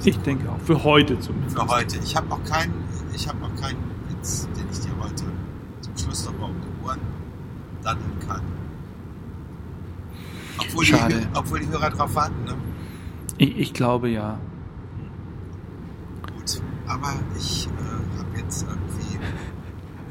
Ich 0.05 0.19
denke 0.19 0.51
auch. 0.51 0.59
Für 0.67 0.85
heute 0.85 1.19
zumindest. 1.19 1.57
für 1.59 1.67
heute. 1.67 1.97
Ich 2.05 2.15
habe 2.17 2.29
noch 2.29 2.45
keinen, 2.45 2.75
ich 3.15 3.29
habe 3.29 3.39
noch 3.39 3.55
keinen 3.61 3.83
Witz, 4.09 4.49
den 4.57 4.67
ich 4.71 4.81
dir 4.81 4.91
heute 5.01 5.25
zum 5.81 5.97
Schluss 5.99 6.25
noch 6.27 6.39
mal 6.39 6.47
um 6.51 6.57
die 6.61 6.85
Ohren 6.87 7.01
daddeln 7.83 8.19
kann. 8.27 8.43
Obwohl 10.59 10.85
die, 10.85 10.91
Schade. 10.93 11.15
Hö- 11.17 11.27
obwohl 11.39 11.61
die 11.61 11.69
Hörer 11.69 11.91
drauf 11.91 12.15
warten, 12.15 12.45
ne? 12.45 12.55
Ich, 13.39 13.59
ich 13.59 13.73
glaube 13.75 14.09
ja. 14.11 14.39
Gut. 16.35 16.63
Aber 16.87 17.15
ich 17.37 17.67
äh, 17.67 18.19
habe 18.19 18.39
jetzt 18.39 18.63
irgendwie. 18.69 19.19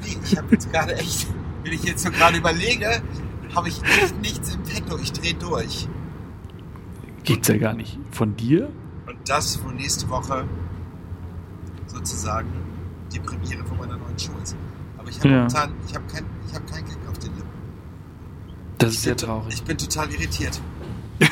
Nee, 0.04 0.18
ich 0.24 0.38
habe 0.38 0.48
jetzt 0.52 0.72
gerade 0.72 0.96
echt, 0.96 1.28
wenn 1.64 1.74
ich 1.74 1.84
jetzt 1.84 2.04
so 2.04 2.10
gerade 2.12 2.38
überlege, 2.38 3.02
habe 3.56 3.70
ich 3.70 3.82
echt 3.84 4.20
nichts 4.22 4.56
im 4.56 4.64
Petto. 4.64 4.98
Ich 4.98 5.12
drehe 5.14 5.36
durch. 5.36 5.88
Geht's 7.24 7.48
ja 7.48 7.58
gar 7.58 7.74
nicht. 7.74 8.00
Von 8.10 8.36
dir? 8.36 8.70
Und 9.08 9.18
das, 9.30 9.64
wo 9.64 9.70
nächste 9.70 10.10
Woche 10.10 10.46
sozusagen 11.86 12.50
die 13.14 13.20
Premiere 13.20 13.64
von 13.66 13.78
meiner 13.78 13.98
neuen 13.98 14.16
ist. 14.16 14.56
Aber 14.98 15.10
ich 15.10 15.18
habe 15.20 15.30
Ja. 15.30 15.36
momentan, 15.38 15.74
ich 15.88 15.96
habe 15.96 16.06
kein, 16.08 16.26
ich 16.48 16.54
habe 16.56 16.66
keinen 16.66 16.86
Gag 16.86 16.98
auf 17.10 17.18
den 17.20 17.36
Lippen. 17.36 17.50
Das 18.78 18.90
ist 18.90 18.96
Ich 18.96 19.02
sehr 19.02 19.16
bin- 19.16 19.26
traurig. 19.26 19.54
Ich 19.54 19.64
bin 19.64 19.78
total 19.78 20.10
irritiert. 20.12 20.62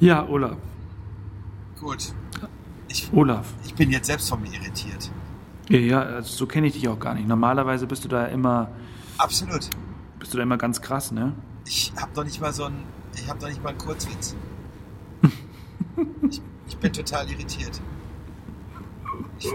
Ja, 0.00 0.24
Olaf. 0.28 0.56
Gut. 1.80 2.12
Ich, 2.88 3.12
Olaf. 3.12 3.52
ich 3.64 3.74
bin 3.74 3.90
jetzt 3.90 4.06
selbst 4.06 4.28
von 4.28 4.40
mir 4.40 4.52
irritiert. 4.52 5.10
Ja, 5.68 6.00
also 6.02 6.28
so 6.34 6.46
kenne 6.46 6.68
ich 6.68 6.74
dich 6.74 6.88
auch 6.88 6.98
gar 7.00 7.14
nicht. 7.14 7.26
Normalerweise 7.28 7.86
bist 7.86 8.04
du 8.04 8.08
da 8.08 8.26
immer, 8.26 8.70
Absolut. 9.18 9.68
bist 10.20 10.32
du 10.32 10.36
da 10.36 10.42
immer 10.44 10.56
ganz 10.56 10.80
krass, 10.80 11.10
ne? 11.12 11.34
Ich 11.66 11.92
habe 11.96 12.10
doch 12.14 12.24
nicht 12.24 12.40
mal 12.40 12.52
so 12.52 12.64
ein, 12.64 12.74
ich 13.14 13.28
habe 13.28 13.38
doch 13.40 13.48
nicht 13.48 13.62
mal 13.62 13.70
einen 13.70 13.78
Kurzwitz. 13.78 14.34
ich, 16.30 16.40
ich 16.68 16.76
bin 16.78 16.92
total 16.92 17.28
irritiert. 17.30 17.80
Ich 19.38 19.46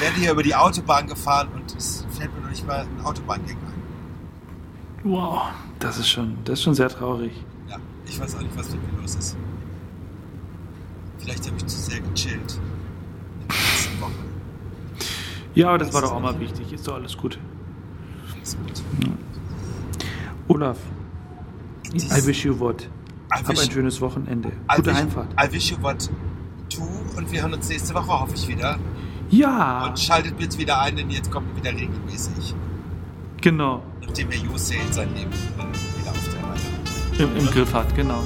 werde 0.00 0.16
hier 0.16 0.32
über 0.32 0.42
die 0.42 0.54
Autobahn 0.54 1.06
gefahren 1.06 1.48
und 1.54 1.74
es 1.76 2.06
fällt 2.16 2.34
mir 2.34 2.40
noch 2.42 2.50
nicht 2.50 2.66
mal 2.66 2.80
ein 2.80 3.04
Autobahngänge 3.04 3.58
ein. 3.60 5.10
Wow. 5.10 5.42
Das 5.78 5.98
ist 5.98 6.08
schon, 6.08 6.36
das 6.44 6.58
ist 6.58 6.62
schon 6.64 6.74
sehr 6.74 6.88
traurig. 6.90 7.32
Ja, 7.68 7.76
ich 8.06 8.20
weiß 8.20 8.36
auch 8.36 8.40
nicht, 8.42 8.56
was 8.56 8.70
mit 8.70 8.92
mir 8.92 9.00
los 9.00 9.14
ist. 9.14 9.36
Vielleicht 11.18 11.46
habe 11.46 11.56
ich 11.56 11.66
zu 11.66 11.78
sehr 11.78 12.00
gechillt. 12.00 12.60
In 13.40 13.48
den 13.48 13.48
letzten 13.48 14.00
Wochen. 14.00 14.14
Ja, 15.54 15.68
aber 15.68 15.78
das 15.78 15.92
war 15.94 16.02
doch 16.02 16.12
auch 16.12 16.20
mal 16.20 16.38
wichtig. 16.38 16.72
Ist 16.72 16.86
doch 16.86 16.94
alles 16.94 17.16
gut. 17.16 17.38
Alles 18.34 18.56
gut. 18.56 18.82
Olaf, 20.48 20.78
Dies- 21.92 22.10
I 22.16 22.26
wish 22.26 22.44
you 22.44 22.58
what. 22.58 22.82
I 23.32 23.38
Hab 23.38 23.48
ein 23.48 23.56
schönes 23.56 24.00
Wochenende. 24.00 24.48
I 24.70 24.76
Gute 24.76 24.90
wish- 24.90 24.96
Heimfahrt. 24.96 25.28
I 25.42 25.52
wish 25.52 25.70
you 25.70 25.76
what 25.82 26.10
to 26.70 26.82
und 27.16 27.30
wir 27.32 27.42
hören 27.42 27.54
uns 27.54 27.68
nächste 27.68 27.94
Woche, 27.94 28.08
hoffe 28.08 28.34
ich 28.34 28.48
wieder. 28.48 28.78
Ja, 29.30 29.86
Und 29.86 29.98
schaltet 30.00 30.40
jetzt 30.40 30.58
wieder 30.58 30.80
ein, 30.80 30.96
denn 30.96 31.08
jetzt 31.10 31.30
kommt 31.30 31.54
wieder 31.56 31.70
regelmäßig. 31.70 32.54
genau. 33.40 33.82
Nachdem 34.04 34.28
der 34.30 34.38
Jose 34.40 34.74
sein 34.90 35.08
Leben 35.14 35.30
äh, 35.30 36.00
wieder 36.00 36.10
auf 36.10 36.28
der 36.28 36.42
Reihe 36.42 36.58
hat. 36.58 37.20
Im, 37.20 37.36
Im 37.36 37.46
Griff 37.52 37.72
hat, 37.72 37.94
genau. 37.94 38.22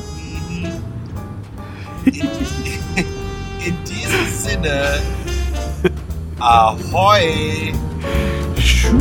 In, 2.07 2.12
in 2.14 3.77
diesem 3.85 4.27
Sinne, 4.38 5.01
Ahoi! 6.38 7.73
Schuh. 8.59 8.99